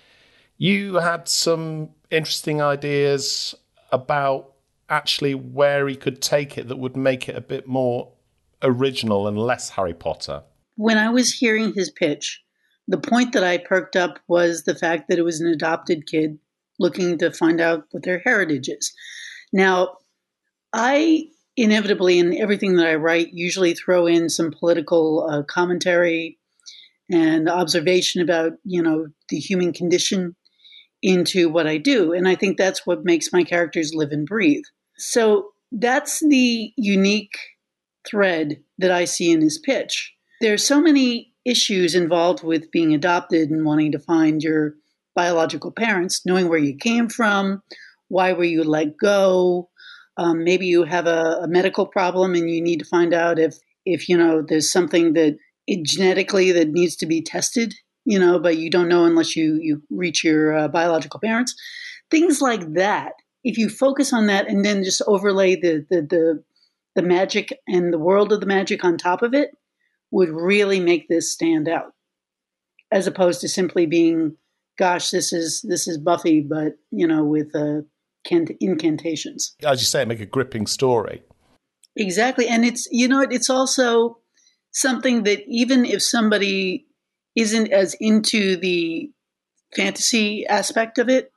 You 0.58 0.96
had 0.96 1.28
some 1.28 1.90
interesting 2.10 2.60
ideas 2.60 3.54
about 3.92 4.52
actually 4.88 5.34
where 5.34 5.88
he 5.88 5.96
could 5.96 6.22
take 6.22 6.56
it 6.56 6.68
that 6.68 6.78
would 6.78 6.96
make 6.96 7.28
it 7.28 7.36
a 7.36 7.40
bit 7.40 7.66
more 7.66 8.12
original 8.62 9.26
and 9.26 9.38
less 9.38 9.70
Harry 9.70 9.94
Potter. 9.94 10.42
When 10.76 10.98
I 10.98 11.10
was 11.10 11.32
hearing 11.32 11.72
his 11.74 11.90
pitch, 11.90 12.42
the 12.88 12.98
point 12.98 13.32
that 13.32 13.42
I 13.42 13.58
perked 13.58 13.96
up 13.96 14.20
was 14.28 14.62
the 14.62 14.74
fact 14.74 15.08
that 15.08 15.18
it 15.18 15.24
was 15.24 15.40
an 15.40 15.48
adopted 15.48 16.06
kid 16.06 16.38
looking 16.78 17.18
to 17.18 17.32
find 17.32 17.60
out 17.60 17.84
what 17.90 18.04
their 18.04 18.20
heritage 18.20 18.68
is. 18.68 18.92
Now, 19.52 19.96
I 20.72 21.24
inevitably, 21.56 22.18
in 22.18 22.36
everything 22.36 22.76
that 22.76 22.86
I 22.86 22.94
write, 22.96 23.32
usually 23.32 23.74
throw 23.74 24.06
in 24.06 24.28
some 24.28 24.52
political 24.52 25.26
uh, 25.28 25.42
commentary 25.42 26.38
and 27.10 27.48
observation 27.48 28.20
about, 28.20 28.52
you 28.64 28.82
know, 28.82 29.06
the 29.30 29.38
human 29.38 29.72
condition 29.72 30.36
into 31.02 31.48
what 31.48 31.66
I 31.66 31.78
do. 31.78 32.12
And 32.12 32.26
I 32.26 32.34
think 32.34 32.56
that's 32.56 32.86
what 32.86 33.04
makes 33.04 33.32
my 33.32 33.44
characters 33.44 33.92
live 33.94 34.10
and 34.12 34.26
breathe. 34.26 34.64
So 34.96 35.50
that's 35.72 36.20
the 36.20 36.72
unique 36.76 37.38
thread 38.08 38.58
that 38.78 38.90
I 38.90 39.04
see 39.04 39.30
in 39.30 39.40
his 39.40 39.58
pitch. 39.58 40.14
There's 40.40 40.64
so 40.64 40.80
many 40.80 41.32
issues 41.44 41.94
involved 41.94 42.42
with 42.42 42.70
being 42.70 42.94
adopted 42.94 43.50
and 43.50 43.64
wanting 43.64 43.92
to 43.92 43.98
find 43.98 44.42
your 44.42 44.74
biological 45.14 45.70
parents, 45.70 46.22
knowing 46.26 46.48
where 46.48 46.58
you 46.58 46.76
came 46.76 47.08
from, 47.08 47.62
why 48.08 48.32
were 48.32 48.44
you 48.44 48.62
let 48.62 48.96
go. 48.98 49.68
Um, 50.18 50.44
maybe 50.44 50.66
you 50.66 50.84
have 50.84 51.06
a, 51.06 51.40
a 51.42 51.48
medical 51.48 51.86
problem 51.86 52.34
and 52.34 52.50
you 52.50 52.60
need 52.60 52.78
to 52.78 52.84
find 52.84 53.12
out 53.12 53.38
if, 53.38 53.56
if 53.84 54.08
you 54.08 54.16
know 54.16 54.42
there's 54.46 54.70
something 54.70 55.12
that 55.14 55.36
it, 55.66 55.84
genetically 55.84 56.52
that 56.52 56.68
needs 56.68 56.96
to 56.96 57.06
be 57.06 57.22
tested 57.22 57.74
you 58.06 58.18
know, 58.18 58.38
but 58.38 58.56
you 58.56 58.70
don't 58.70 58.88
know 58.88 59.04
unless 59.04 59.36
you 59.36 59.58
you 59.60 59.82
reach 59.90 60.24
your 60.24 60.56
uh, 60.56 60.68
biological 60.68 61.20
parents. 61.20 61.54
Things 62.10 62.40
like 62.40 62.74
that. 62.74 63.12
If 63.44 63.58
you 63.58 63.68
focus 63.68 64.12
on 64.12 64.28
that 64.28 64.48
and 64.48 64.64
then 64.64 64.84
just 64.84 65.02
overlay 65.06 65.56
the, 65.56 65.84
the 65.90 66.02
the 66.02 66.44
the 66.94 67.02
magic 67.02 67.52
and 67.66 67.92
the 67.92 67.98
world 67.98 68.32
of 68.32 68.40
the 68.40 68.46
magic 68.46 68.82
on 68.82 68.96
top 68.96 69.22
of 69.22 69.34
it, 69.34 69.50
would 70.10 70.30
really 70.30 70.80
make 70.80 71.08
this 71.08 71.30
stand 71.30 71.68
out, 71.68 71.92
as 72.90 73.06
opposed 73.06 73.40
to 73.40 73.48
simply 73.48 73.86
being, 73.86 74.36
"Gosh, 74.78 75.10
this 75.10 75.32
is 75.32 75.62
this 75.62 75.88
is 75.88 75.98
Buffy," 75.98 76.40
but 76.40 76.78
you 76.92 77.06
know, 77.06 77.24
with 77.24 77.54
uh, 77.54 77.82
incantations. 78.60 79.56
As 79.64 79.80
you 79.80 79.86
say, 79.86 80.04
make 80.04 80.20
a 80.20 80.26
gripping 80.26 80.66
story. 80.66 81.22
Exactly, 81.96 82.46
and 82.46 82.64
it's 82.64 82.86
you 82.92 83.08
know 83.08 83.20
it's 83.20 83.50
also 83.50 84.18
something 84.70 85.24
that 85.24 85.42
even 85.48 85.84
if 85.84 86.02
somebody 86.02 86.86
isn't 87.36 87.72
as 87.72 87.94
into 88.00 88.56
the 88.56 89.10
fantasy 89.74 90.46
aspect 90.46 90.98
of 90.98 91.08
it, 91.08 91.30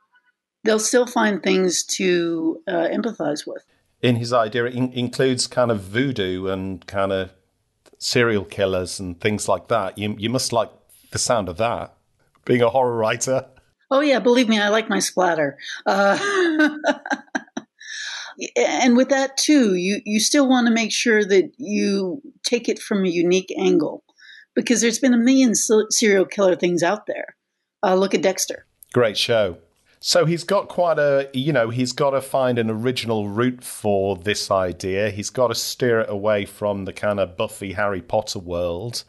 they'll 0.64 0.78
still 0.78 1.06
find 1.06 1.42
things 1.42 1.84
to 1.84 2.62
uh, 2.66 2.88
empathize 2.88 3.46
with. 3.46 3.64
In 4.02 4.16
his 4.16 4.32
idea, 4.32 4.64
it 4.64 4.74
in- 4.74 4.92
includes 4.92 5.46
kind 5.46 5.70
of 5.70 5.82
voodoo 5.82 6.46
and 6.46 6.84
kind 6.86 7.12
of 7.12 7.30
serial 7.98 8.44
killers 8.44 8.98
and 8.98 9.20
things 9.20 9.46
like 9.48 9.68
that. 9.68 9.98
You 9.98 10.16
you 10.18 10.30
must 10.30 10.52
like 10.52 10.70
the 11.12 11.18
sound 11.18 11.48
of 11.48 11.58
that, 11.58 11.94
being 12.44 12.62
a 12.62 12.70
horror 12.70 12.96
writer. 12.96 13.46
Oh 13.90 14.00
yeah, 14.00 14.20
believe 14.20 14.48
me, 14.48 14.58
I 14.58 14.68
like 14.68 14.88
my 14.88 15.00
splatter. 15.00 15.58
Uh, 15.84 16.16
and 18.56 18.96
with 18.96 19.10
that 19.10 19.36
too, 19.36 19.74
you 19.74 20.00
you 20.04 20.20
still 20.20 20.48
want 20.48 20.66
to 20.66 20.72
make 20.72 20.92
sure 20.92 21.24
that 21.24 21.52
you 21.58 22.22
take 22.42 22.68
it 22.68 22.78
from 22.78 23.04
a 23.04 23.08
unique 23.08 23.52
angle, 23.58 24.02
because 24.54 24.80
there's 24.80 24.98
been 24.98 25.14
a 25.14 25.18
million 25.18 25.54
serial 25.54 26.24
killer 26.24 26.56
things 26.56 26.82
out 26.82 27.06
there. 27.06 27.36
Uh, 27.82 27.94
look 27.94 28.14
at 28.14 28.22
Dexter. 28.22 28.66
Great 28.92 29.16
show. 29.16 29.58
So 30.00 30.24
he's 30.24 30.44
got 30.44 30.68
quite 30.68 30.98
a, 30.98 31.28
you 31.34 31.52
know, 31.52 31.68
he's 31.68 31.92
got 31.92 32.10
to 32.10 32.22
find 32.22 32.58
an 32.58 32.70
original 32.70 33.28
route 33.28 33.62
for 33.62 34.16
this 34.16 34.50
idea. 34.50 35.10
He's 35.10 35.28
got 35.28 35.48
to 35.48 35.54
steer 35.54 36.00
it 36.00 36.08
away 36.08 36.46
from 36.46 36.86
the 36.86 36.92
kind 36.92 37.20
of 37.20 37.36
Buffy 37.36 37.74
Harry 37.74 38.00
Potter 38.00 38.38
world. 38.38 39.04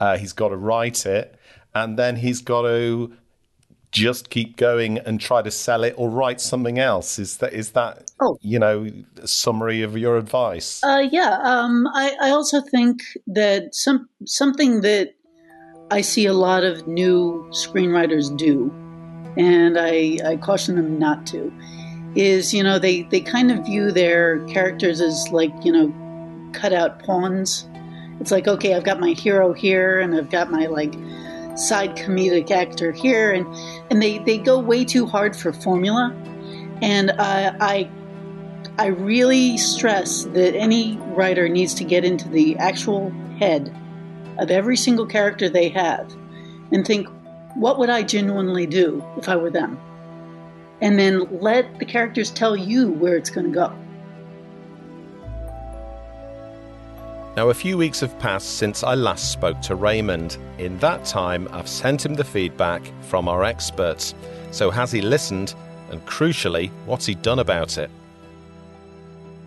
Uh, 0.00 0.18
he's 0.18 0.32
got 0.32 0.48
to 0.48 0.56
write 0.56 1.06
it, 1.06 1.38
and 1.74 1.96
then 1.96 2.16
he's 2.16 2.40
got 2.40 2.62
to 2.62 3.12
just 3.92 4.30
keep 4.30 4.56
going 4.56 4.98
and 4.98 5.20
try 5.20 5.42
to 5.42 5.50
sell 5.50 5.84
it 5.84 5.94
or 5.96 6.10
write 6.10 6.40
something 6.40 6.78
else. 6.78 7.18
Is 7.18 7.36
that 7.38 7.52
is 7.52 7.70
that 7.72 8.10
oh. 8.20 8.38
you 8.40 8.58
know 8.58 8.90
a 9.22 9.28
summary 9.28 9.82
of 9.82 9.96
your 9.96 10.16
advice? 10.16 10.82
Uh, 10.82 11.06
yeah, 11.10 11.38
um, 11.42 11.86
I, 11.94 12.16
I 12.20 12.30
also 12.30 12.60
think 12.60 13.02
that 13.26 13.74
some 13.74 14.08
something 14.24 14.80
that 14.80 15.14
I 15.90 16.00
see 16.00 16.26
a 16.26 16.32
lot 16.32 16.64
of 16.64 16.88
new 16.88 17.46
screenwriters 17.50 18.34
do 18.36 18.72
and 19.36 19.78
I, 19.78 20.18
I 20.24 20.36
caution 20.36 20.76
them 20.76 20.98
not 20.98 21.26
to, 21.28 21.52
is, 22.14 22.52
you 22.52 22.62
know, 22.62 22.78
they, 22.78 23.02
they 23.02 23.20
kind 23.20 23.50
of 23.50 23.64
view 23.64 23.90
their 23.90 24.44
characters 24.46 25.00
as 25.00 25.28
like, 25.30 25.52
you 25.64 25.72
know, 25.72 26.50
cut 26.52 26.72
out 26.72 27.02
pawns. 27.02 27.68
It's 28.20 28.30
like, 28.30 28.46
okay, 28.46 28.74
I've 28.74 28.84
got 28.84 29.00
my 29.00 29.10
hero 29.10 29.52
here 29.52 30.00
and 30.00 30.14
I've 30.14 30.30
got 30.30 30.50
my 30.50 30.66
like 30.66 30.94
side 31.56 31.96
comedic 31.96 32.50
actor 32.50 32.92
here 32.92 33.32
and 33.32 33.46
and 33.90 34.02
they, 34.02 34.18
they 34.18 34.38
go 34.38 34.58
way 34.58 34.84
too 34.84 35.06
hard 35.06 35.36
for 35.36 35.52
formula. 35.52 36.14
And 36.80 37.12
I, 37.12 37.54
I 37.60 37.90
I 38.78 38.86
really 38.86 39.58
stress 39.58 40.24
that 40.24 40.56
any 40.56 40.96
writer 41.14 41.48
needs 41.48 41.74
to 41.74 41.84
get 41.84 42.04
into 42.04 42.28
the 42.28 42.56
actual 42.56 43.10
head 43.38 43.74
of 44.38 44.50
every 44.50 44.76
single 44.76 45.06
character 45.06 45.48
they 45.48 45.68
have 45.68 46.12
and 46.72 46.86
think, 46.86 47.06
what 47.54 47.78
would 47.78 47.90
I 47.90 48.02
genuinely 48.02 48.66
do 48.66 49.04
if 49.18 49.28
I 49.28 49.36
were 49.36 49.50
them? 49.50 49.78
And 50.80 50.98
then 50.98 51.40
let 51.40 51.78
the 51.78 51.84
characters 51.84 52.30
tell 52.30 52.56
you 52.56 52.90
where 52.90 53.16
it's 53.16 53.30
going 53.30 53.46
to 53.46 53.52
go. 53.52 53.76
Now, 57.34 57.48
a 57.48 57.54
few 57.54 57.78
weeks 57.78 58.00
have 58.00 58.18
passed 58.18 58.58
since 58.58 58.84
I 58.84 58.94
last 58.94 59.32
spoke 59.32 59.58
to 59.62 59.74
Raymond. 59.74 60.36
In 60.58 60.76
that 60.80 61.06
time, 61.06 61.48
I've 61.50 61.66
sent 61.66 62.04
him 62.04 62.12
the 62.12 62.24
feedback 62.24 62.82
from 63.00 63.26
our 63.26 63.42
experts. 63.42 64.14
So, 64.50 64.70
has 64.70 64.92
he 64.92 65.00
listened? 65.00 65.54
And 65.90 66.04
crucially, 66.04 66.70
what's 66.84 67.06
he 67.06 67.14
done 67.14 67.38
about 67.38 67.78
it? 67.78 67.90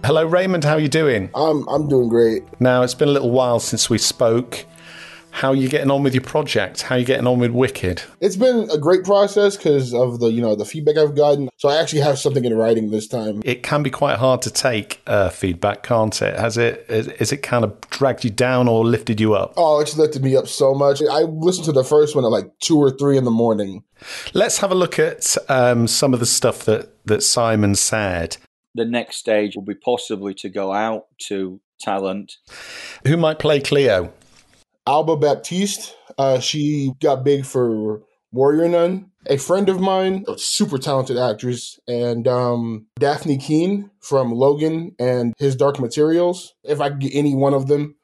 Hello, 0.04 0.26
Raymond. 0.26 0.64
How 0.64 0.74
are 0.74 0.80
you 0.80 0.88
doing? 0.88 1.30
I'm 1.36 1.68
I'm 1.68 1.88
doing 1.88 2.10
great. 2.10 2.44
Now, 2.60 2.82
it's 2.82 2.96
been 2.96 3.10
a 3.10 3.12
little 3.12 3.32
while 3.32 3.60
since 3.60 3.88
we 3.88 4.00
spoke 4.00 4.66
how 5.36 5.50
are 5.50 5.56
you 5.56 5.68
getting 5.68 5.92
on 5.92 6.02
with 6.02 6.14
your 6.14 6.24
project? 6.24 6.84
How 6.84 6.96
are 6.96 6.98
you 6.98 7.04
getting 7.04 7.28
on 7.28 7.40
with 7.40 7.52
Wicked? 7.52 8.02
It's 8.22 8.38
been 8.38 8.70
a 8.72 8.78
great 8.78 9.04
process 9.04 9.58
because 9.58 9.94
of 9.94 10.22
the 10.22 10.32
you 10.32 10.40
know 10.42 10.56
the 10.56 10.64
feedback 10.64 10.96
I've 10.96 11.14
gotten. 11.14 11.50
So 11.58 11.68
I 11.68 11.76
actually 11.76 12.00
have 12.02 12.18
something 12.18 12.46
in 12.46 12.56
writing 12.56 12.90
this 12.90 13.06
time. 13.06 13.42
It 13.44 13.62
can 13.62 13.84
be 13.84 13.90
quite 13.90 14.18
hard 14.18 14.42
to 14.44 14.50
take 14.50 15.02
uh, 15.08 15.28
feedback, 15.30 15.84
can't 15.84 16.22
it? 16.22 16.40
Has 16.40 16.58
it? 16.58 16.86
Is, 16.88 17.10
is 17.10 17.34
it 17.34 17.44
kind 17.44 17.66
of 17.66 17.82
dragged 17.90 18.24
you 18.24 18.30
down 18.30 18.70
or 18.70 18.86
lifted 18.86 19.20
you 19.20 19.34
up? 19.34 19.56
Oh, 19.58 19.82
it's 19.82 19.98
lifted 19.98 20.24
me 20.24 20.38
up 20.38 20.48
so 20.48 20.74
much. 20.74 21.02
I 21.02 21.24
listened 21.24 21.66
to 21.66 21.74
the 21.74 21.84
first 21.84 22.16
one 22.16 22.24
at 22.24 22.32
like 22.32 22.50
two 22.62 22.78
or 22.78 22.92
three 22.92 23.18
in 23.18 23.26
the 23.26 23.32
morning. 23.32 23.84
Let's 24.34 24.60
have 24.60 24.72
a 24.72 24.76
look 24.76 25.00
at 25.00 25.36
um, 25.50 25.88
some 25.88 26.14
of 26.14 26.22
the 26.22 26.26
stuff 26.26 26.64
that 26.64 27.06
that 27.06 27.24
Simon 27.24 27.76
said. 27.76 28.38
The 28.74 28.86
next 28.86 29.18
stage 29.18 29.58
will 29.58 29.64
be 29.64 29.76
possibly 29.76 30.34
to 30.36 30.48
go 30.48 30.72
out 30.72 31.08
to 31.28 31.60
talent. 31.82 32.38
Who 33.06 33.18
might 33.18 33.38
play 33.38 33.60
Cleo? 33.60 34.14
Alba 34.88 35.18
Baptista. 35.18 35.94
Uh, 36.18 36.40
she 36.40 36.94
got 37.02 37.24
big 37.24 37.46
for 37.46 38.02
Warrior 38.32 38.70
Nun. 38.70 39.12
A 39.28 39.38
friend 39.38 39.70
of 39.70 39.80
mine, 39.80 40.24
a 40.28 40.38
super 40.38 40.78
talented 40.78 41.18
actress, 41.18 41.80
and 41.88 42.28
um, 42.28 42.86
Dafne 43.00 43.42
Keen 43.42 43.90
from 44.00 44.32
Logan 44.32 44.96
and 45.00 45.34
His 45.40 45.56
Dark 45.56 45.80
Materials. 45.80 46.54
If 46.64 46.80
I 46.80 46.90
could 46.90 47.00
get 47.00 47.16
any 47.16 47.34
one 47.34 47.56
of 47.56 47.68
them, 47.68 47.96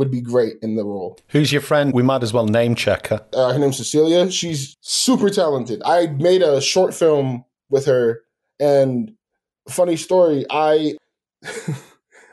would 0.00 0.10
be 0.10 0.22
great 0.22 0.54
in 0.62 0.76
the 0.76 0.84
role. 0.84 1.18
Who's 1.28 1.52
your 1.52 1.60
friend? 1.60 1.92
We 1.92 2.02
might 2.02 2.22
as 2.22 2.32
well 2.32 2.46
name 2.46 2.74
check 2.74 3.08
her. 3.08 3.22
Uh, 3.34 3.52
her 3.52 3.58
name's 3.58 3.76
Cecilia. 3.76 4.30
She's 4.30 4.76
super 4.80 5.28
talented. 5.28 5.82
I 5.84 6.06
made 6.06 6.40
a 6.40 6.60
short 6.62 6.94
film 6.94 7.44
with 7.68 7.84
her, 7.84 8.22
and 8.58 9.12
funny 9.68 9.96
story, 9.96 10.46
I 10.48 10.94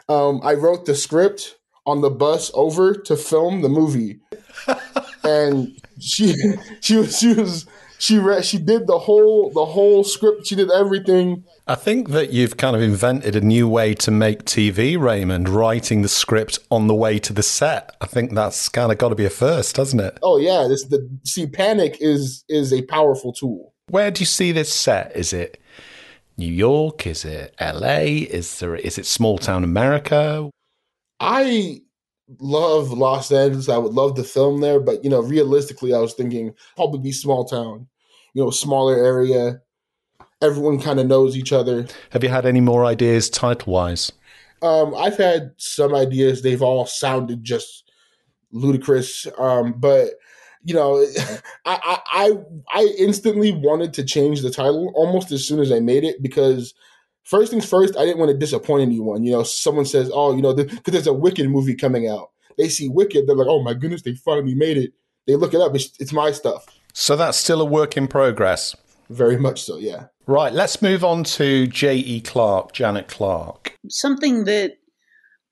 um, 0.10 0.40
I 0.44 0.54
wrote 0.54 0.86
the 0.86 0.96
script 0.96 1.57
on 1.88 2.02
the 2.02 2.10
bus 2.12 2.52
over 2.54 2.94
to 2.94 3.16
film 3.16 3.62
the 3.62 3.70
movie, 3.70 4.20
and 5.24 5.82
she 6.00 6.36
she 6.82 6.98
was 6.98 7.18
she 7.18 7.34
was 7.34 7.66
she 7.98 8.20
read 8.20 8.46
she 8.46 8.60
did 8.60 8.86
the 8.86 9.00
whole 9.00 9.50
the 9.52 9.66
whole 9.66 10.04
script. 10.04 10.46
She 10.46 10.56
did 10.56 10.70
everything. 10.70 11.46
I 11.66 11.76
think 11.76 12.10
that 12.10 12.32
you've 12.32 12.58
kind 12.58 12.76
of 12.76 12.82
invented 12.82 13.36
a 13.36 13.42
new 13.42 13.68
way 13.68 13.94
to 13.96 14.12
make 14.12 14.46
TV, 14.46 15.00
Raymond. 15.00 15.50
Writing 15.50 16.02
the 16.02 16.08
script 16.08 16.60
on 16.70 16.88
the 16.88 16.94
way 16.94 17.18
to 17.20 17.34
the 17.34 17.44
set. 17.44 17.96
I 18.02 18.06
think 18.06 18.34
that's 18.34 18.70
kind 18.70 18.92
of 18.92 18.98
got 18.98 19.10
to 19.10 19.16
be 19.16 19.26
a 19.26 19.30
first, 19.30 19.76
doesn't 19.76 20.00
it? 20.00 20.20
Oh 20.22 20.38
yeah, 20.38 20.68
this 20.68 20.86
the 20.86 21.10
see 21.24 21.48
panic 21.48 21.98
is 22.00 22.44
is 22.48 22.72
a 22.72 22.84
powerful 22.84 23.34
tool. 23.34 23.74
Where 23.90 24.12
do 24.12 24.20
you 24.20 24.26
see 24.26 24.52
this 24.52 24.72
set? 24.72 25.16
Is 25.16 25.32
it 25.32 25.60
New 26.38 26.52
York? 26.52 27.08
Is 27.08 27.24
it 27.24 27.56
LA? 27.60 28.28
Is 28.30 28.60
there 28.60 28.76
is 28.76 28.98
it 28.98 29.06
small 29.06 29.38
town 29.38 29.64
America? 29.64 30.50
I 31.20 31.82
love 32.40 32.92
Los 32.92 33.32
Angeles. 33.32 33.70
I 33.70 33.78
would 33.78 33.94
love 33.94 34.16
to 34.16 34.24
film 34.24 34.62
there, 34.62 34.80
but 34.80 35.04
you 35.04 35.10
know, 35.10 35.22
realistically, 35.22 35.94
I 35.94 36.00
was 36.00 36.14
thinking 36.14 36.54
probably 36.76 37.00
be 37.00 37.12
small 37.12 37.46
town, 37.46 37.88
you 38.34 38.44
know, 38.44 38.50
smaller 38.50 38.96
area. 38.96 39.62
Everyone 40.42 40.80
kind 40.80 41.00
of 41.00 41.08
knows 41.08 41.36
each 41.36 41.52
other. 41.52 41.88
Have 42.12 42.24
you 42.24 42.30
had 42.30 42.46
any 42.46 42.62
more 42.62 42.86
ideas 42.86 43.30
title 43.30 43.74
wise? 43.74 44.12
Um, 44.62 44.94
I've 44.96 45.18
had 45.18 45.52
some 45.58 45.96
ideas. 45.96 46.42
They've 46.42 46.62
all 46.62 46.86
sounded 46.86 47.44
just 47.44 47.92
ludicrous. 48.52 49.28
Um, 49.38 49.74
but 49.74 50.12
you 50.64 50.74
know, 50.74 51.04
I, 51.66 52.00
I 52.06 52.32
I 52.74 52.96
instantly 52.98 53.52
wanted 53.52 53.94
to 53.94 54.04
change 54.04 54.42
the 54.42 54.52
title 54.52 54.92
almost 54.96 55.32
as 55.32 55.48
soon 55.48 55.60
as 55.60 55.72
I 55.72 55.80
made 55.80 56.04
it 56.04 56.22
because 56.22 56.74
first 57.28 57.52
things 57.52 57.68
first, 57.70 57.98
I 57.98 58.06
didn't 58.06 58.20
want 58.20 58.32
to 58.32 58.38
disappoint 58.38 58.82
anyone. 58.82 59.24
You 59.24 59.34
know, 59.34 59.44
someone 59.44 59.86
says, 59.86 60.10
"Oh, 60.14 60.36
you 60.36 60.42
know," 60.42 60.54
because 60.54 60.92
there's 60.92 61.08
a 61.08 61.14
Wicked 61.14 61.50
movie 61.50 61.76
coming 61.76 62.08
out. 62.08 62.30
They 62.58 62.70
see 62.70 62.90
Wicked, 62.90 63.28
they're 63.28 63.36
like, 63.36 63.48
"Oh 63.50 63.62
my 63.62 63.74
goodness, 63.74 64.02
they 64.02 64.16
finally 64.16 64.56
made 64.56 64.78
it." 64.78 64.94
They 65.28 65.36
look 65.36 65.54
it 65.54 65.60
up. 65.60 65.76
It's, 65.76 65.92
it's 66.00 66.14
my 66.14 66.32
stuff. 66.32 66.66
So 66.94 67.16
that's 67.16 67.38
still 67.38 67.62
a 67.62 67.66
work 67.66 67.98
in 67.98 68.08
progress. 68.08 68.76
Very 69.10 69.38
much 69.38 69.62
so, 69.62 69.78
yeah. 69.78 70.06
Right, 70.26 70.52
let's 70.52 70.82
move 70.82 71.04
on 71.04 71.24
to 71.26 71.68
J.E. 71.68 72.22
Clarke, 72.22 72.74
Janet 72.74 73.08
Clarke. 73.08 73.74
Something 73.90 74.46
that 74.46 74.78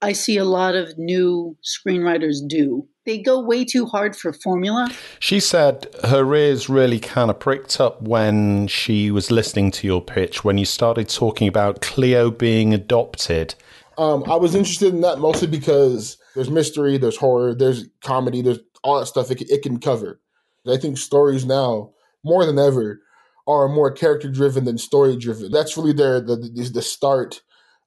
I 0.01 0.13
see 0.13 0.37
a 0.37 0.45
lot 0.45 0.75
of 0.75 0.97
new 0.97 1.57
screenwriters 1.63 2.37
do 2.47 2.87
they 3.05 3.19
go 3.19 3.39
way 3.39 3.63
too 3.63 3.85
hard 3.85 4.15
for 4.15 4.33
formula. 4.33 4.89
She 5.19 5.39
said 5.39 5.87
her 6.03 6.33
ears 6.35 6.67
really 6.67 6.99
kind 6.99 7.29
of 7.29 7.39
pricked 7.39 7.79
up 7.79 8.01
when 8.01 8.67
she 8.67 9.11
was 9.11 9.31
listening 9.31 9.71
to 9.71 9.87
your 9.87 10.01
pitch 10.01 10.43
when 10.43 10.57
you 10.57 10.65
started 10.65 11.09
talking 11.09 11.47
about 11.47 11.81
Cleo 11.81 12.31
being 12.31 12.73
adopted. 12.73 13.55
Um, 13.97 14.23
I 14.29 14.35
was 14.35 14.55
interested 14.55 14.93
in 14.93 15.01
that 15.01 15.19
mostly 15.19 15.47
because 15.47 16.17
there's 16.33 16.49
mystery, 16.49 16.97
there's 16.97 17.17
horror, 17.17 17.55
there's 17.55 17.85
comedy, 18.03 18.41
there's 18.41 18.59
all 18.83 18.99
that 18.99 19.05
stuff 19.05 19.31
it, 19.31 19.41
it 19.49 19.61
can 19.63 19.79
cover. 19.79 20.19
I 20.67 20.77
think 20.77 20.97
stories 20.97 21.45
now, 21.45 21.91
more 22.23 22.45
than 22.45 22.57
ever, 22.57 23.01
are 23.47 23.67
more 23.67 23.91
character 23.91 24.29
driven 24.29 24.65
than 24.65 24.79
story 24.79 25.15
driven. 25.15 25.51
That's 25.51 25.77
really 25.77 25.93
their 25.93 26.19
the, 26.19 26.35
the 26.35 26.69
the 26.73 26.81
start 26.81 27.41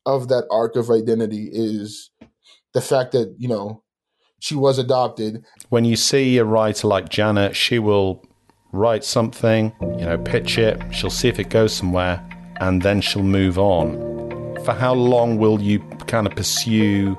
of 0.06 0.28
that 0.28 0.46
arc 0.50 0.76
of 0.76 0.90
identity 0.90 1.50
is 1.52 2.10
the 2.72 2.80
fact 2.80 3.12
that 3.12 3.34
you 3.38 3.48
know 3.48 3.82
she 4.38 4.54
was 4.54 4.78
adopted. 4.78 5.44
When 5.68 5.84
you 5.84 5.96
see 5.96 6.38
a 6.38 6.44
writer 6.44 6.86
like 6.86 7.08
Janet, 7.08 7.56
she 7.56 7.78
will 7.78 8.24
write 8.72 9.04
something, 9.04 9.72
you 9.80 10.04
know, 10.04 10.18
pitch 10.18 10.58
it, 10.58 10.80
she'll 10.92 11.10
see 11.10 11.28
if 11.28 11.38
it 11.38 11.50
goes 11.50 11.72
somewhere, 11.72 12.22
and 12.60 12.82
then 12.82 13.00
she'll 13.00 13.22
move 13.22 13.58
on. 13.58 13.96
For 14.64 14.72
how 14.72 14.94
long 14.94 15.38
will 15.38 15.60
you 15.60 15.80
kind 16.06 16.26
of 16.26 16.34
pursue 16.34 17.16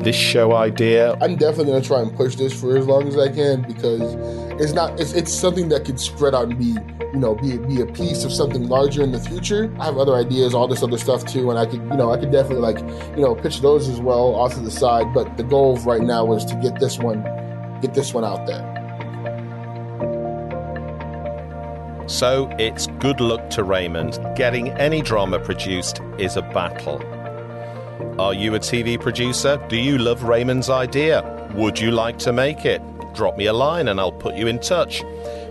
this 0.00 0.16
show 0.16 0.54
idea? 0.54 1.14
I'm 1.20 1.36
definitely 1.36 1.72
going 1.72 1.82
to 1.82 1.88
try 1.88 2.00
and 2.00 2.16
push 2.16 2.36
this 2.36 2.58
for 2.58 2.76
as 2.76 2.86
long 2.86 3.08
as 3.08 3.18
I 3.18 3.28
can 3.28 3.62
because 3.62 4.47
it's 4.60 4.72
not 4.72 4.98
it's, 5.00 5.12
it's 5.12 5.32
something 5.32 5.68
that 5.68 5.84
could 5.84 6.00
spread 6.00 6.34
out 6.34 6.48
and 6.48 6.58
be 6.58 6.76
you 7.12 7.18
know 7.18 7.34
be 7.34 7.58
be 7.58 7.80
a 7.80 7.86
piece 7.86 8.24
of 8.24 8.32
something 8.32 8.68
larger 8.68 9.02
in 9.02 9.12
the 9.12 9.20
future. 9.20 9.72
I 9.78 9.84
have 9.86 9.98
other 9.98 10.14
ideas, 10.14 10.54
all 10.54 10.66
this 10.66 10.82
other 10.82 10.98
stuff 10.98 11.24
too, 11.24 11.50
and 11.50 11.58
I 11.58 11.66
could 11.66 11.80
you 11.80 11.96
know 11.96 12.10
I 12.10 12.18
could 12.18 12.32
definitely 12.32 12.62
like 12.62 12.78
you 13.16 13.22
know 13.22 13.34
pitch 13.34 13.60
those 13.60 13.88
as 13.88 14.00
well 14.00 14.34
off 14.34 14.54
to 14.54 14.60
the 14.60 14.70
side. 14.70 15.14
But 15.14 15.36
the 15.36 15.44
goal 15.44 15.76
right 15.78 16.02
now 16.02 16.32
is 16.32 16.44
to 16.46 16.54
get 16.56 16.80
this 16.80 16.98
one 16.98 17.22
get 17.80 17.94
this 17.94 18.12
one 18.12 18.24
out 18.24 18.46
there. 18.46 18.74
So 22.08 22.50
it's 22.58 22.86
good 23.00 23.20
luck 23.20 23.50
to 23.50 23.62
Raymond. 23.62 24.18
Getting 24.34 24.70
any 24.70 25.02
drama 25.02 25.38
produced 25.38 26.00
is 26.16 26.36
a 26.36 26.42
battle. 26.42 27.02
Are 28.18 28.32
you 28.32 28.54
a 28.54 28.58
TV 28.58 28.98
producer? 28.98 29.64
Do 29.68 29.76
you 29.76 29.98
love 29.98 30.24
Raymond's 30.24 30.70
idea? 30.70 31.22
Would 31.54 31.78
you 31.78 31.90
like 31.90 32.18
to 32.20 32.32
make 32.32 32.64
it? 32.64 32.80
Drop 33.14 33.36
me 33.36 33.46
a 33.46 33.52
line 33.52 33.88
and 33.88 33.98
I'll 34.00 34.12
put 34.12 34.36
you 34.36 34.46
in 34.46 34.58
touch. 34.58 35.04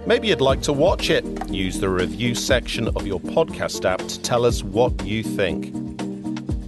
Maybe 0.05 0.29
you'd 0.29 0.41
like 0.41 0.61
to 0.61 0.73
watch 0.73 1.09
it. 1.09 1.25
Use 1.49 1.79
the 1.79 1.89
review 1.89 2.33
section 2.33 2.87
of 2.89 3.05
your 3.05 3.19
podcast 3.19 3.83
app 3.85 3.99
to 3.99 4.21
tell 4.21 4.45
us 4.45 4.63
what 4.63 5.05
you 5.05 5.23
think. 5.23 5.73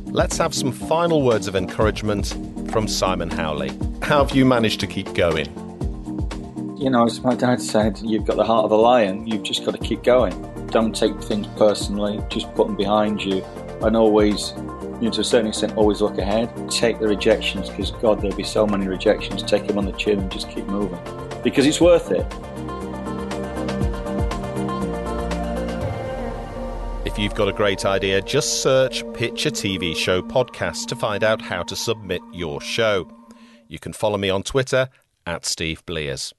Let's 0.07 0.37
have 0.37 0.53
some 0.53 0.71
final 0.71 1.21
words 1.21 1.47
of 1.47 1.55
encouragement 1.55 2.35
from 2.71 2.87
Simon 2.87 3.29
Howley. 3.29 3.71
How 4.01 4.25
have 4.25 4.35
you 4.35 4.43
managed 4.45 4.79
to 4.81 4.87
keep 4.87 5.13
going? 5.13 5.47
You 6.77 6.89
know, 6.89 7.05
as 7.05 7.21
my 7.21 7.35
dad 7.35 7.61
said, 7.61 7.99
you've 7.99 8.25
got 8.25 8.37
the 8.37 8.43
heart 8.43 8.65
of 8.65 8.71
a 8.71 8.75
lion. 8.75 9.27
You've 9.27 9.43
just 9.43 9.65
got 9.65 9.71
to 9.71 9.77
keep 9.77 10.03
going. 10.03 10.33
Don't 10.67 10.95
take 10.95 11.21
things 11.21 11.45
personally. 11.57 12.21
Just 12.29 12.53
put 12.55 12.67
them 12.67 12.75
behind 12.75 13.21
you, 13.21 13.43
and 13.81 13.95
always, 13.95 14.53
you 14.99 15.05
know, 15.05 15.11
to 15.11 15.21
a 15.21 15.23
certain 15.23 15.47
extent, 15.47 15.77
always 15.77 16.01
look 16.01 16.17
ahead. 16.17 16.51
Take 16.69 16.99
the 16.99 17.07
rejections 17.07 17.69
because 17.69 17.91
God, 17.91 18.21
there'll 18.21 18.35
be 18.35 18.43
so 18.43 18.67
many 18.67 18.87
rejections. 18.87 19.41
Take 19.43 19.65
them 19.65 19.77
on 19.77 19.85
the 19.85 19.93
chin 19.93 20.19
and 20.19 20.31
just 20.31 20.49
keep 20.49 20.65
moving 20.65 20.99
because 21.41 21.65
it's 21.65 21.79
worth 21.79 22.11
it. 22.11 22.25
If 27.05 27.17
you've 27.17 27.35
got 27.35 27.47
a 27.47 27.53
great 27.53 27.85
idea, 27.85 28.21
just 28.21 28.61
search 28.61 29.03
Pitch 29.13 29.45
a 29.45 29.51
TV 29.51 29.95
Show 29.95 30.21
podcast 30.21 30.87
to 30.87 30.95
find 30.95 31.23
out 31.23 31.41
how 31.41 31.63
to 31.63 31.75
submit 31.75 32.21
your 32.33 32.59
show. 32.59 33.09
You 33.67 33.79
can 33.79 33.93
follow 33.93 34.17
me 34.17 34.29
on 34.29 34.43
Twitter 34.43 34.89
at 35.25 35.45
Steve 35.45 35.85
Blears. 35.85 36.33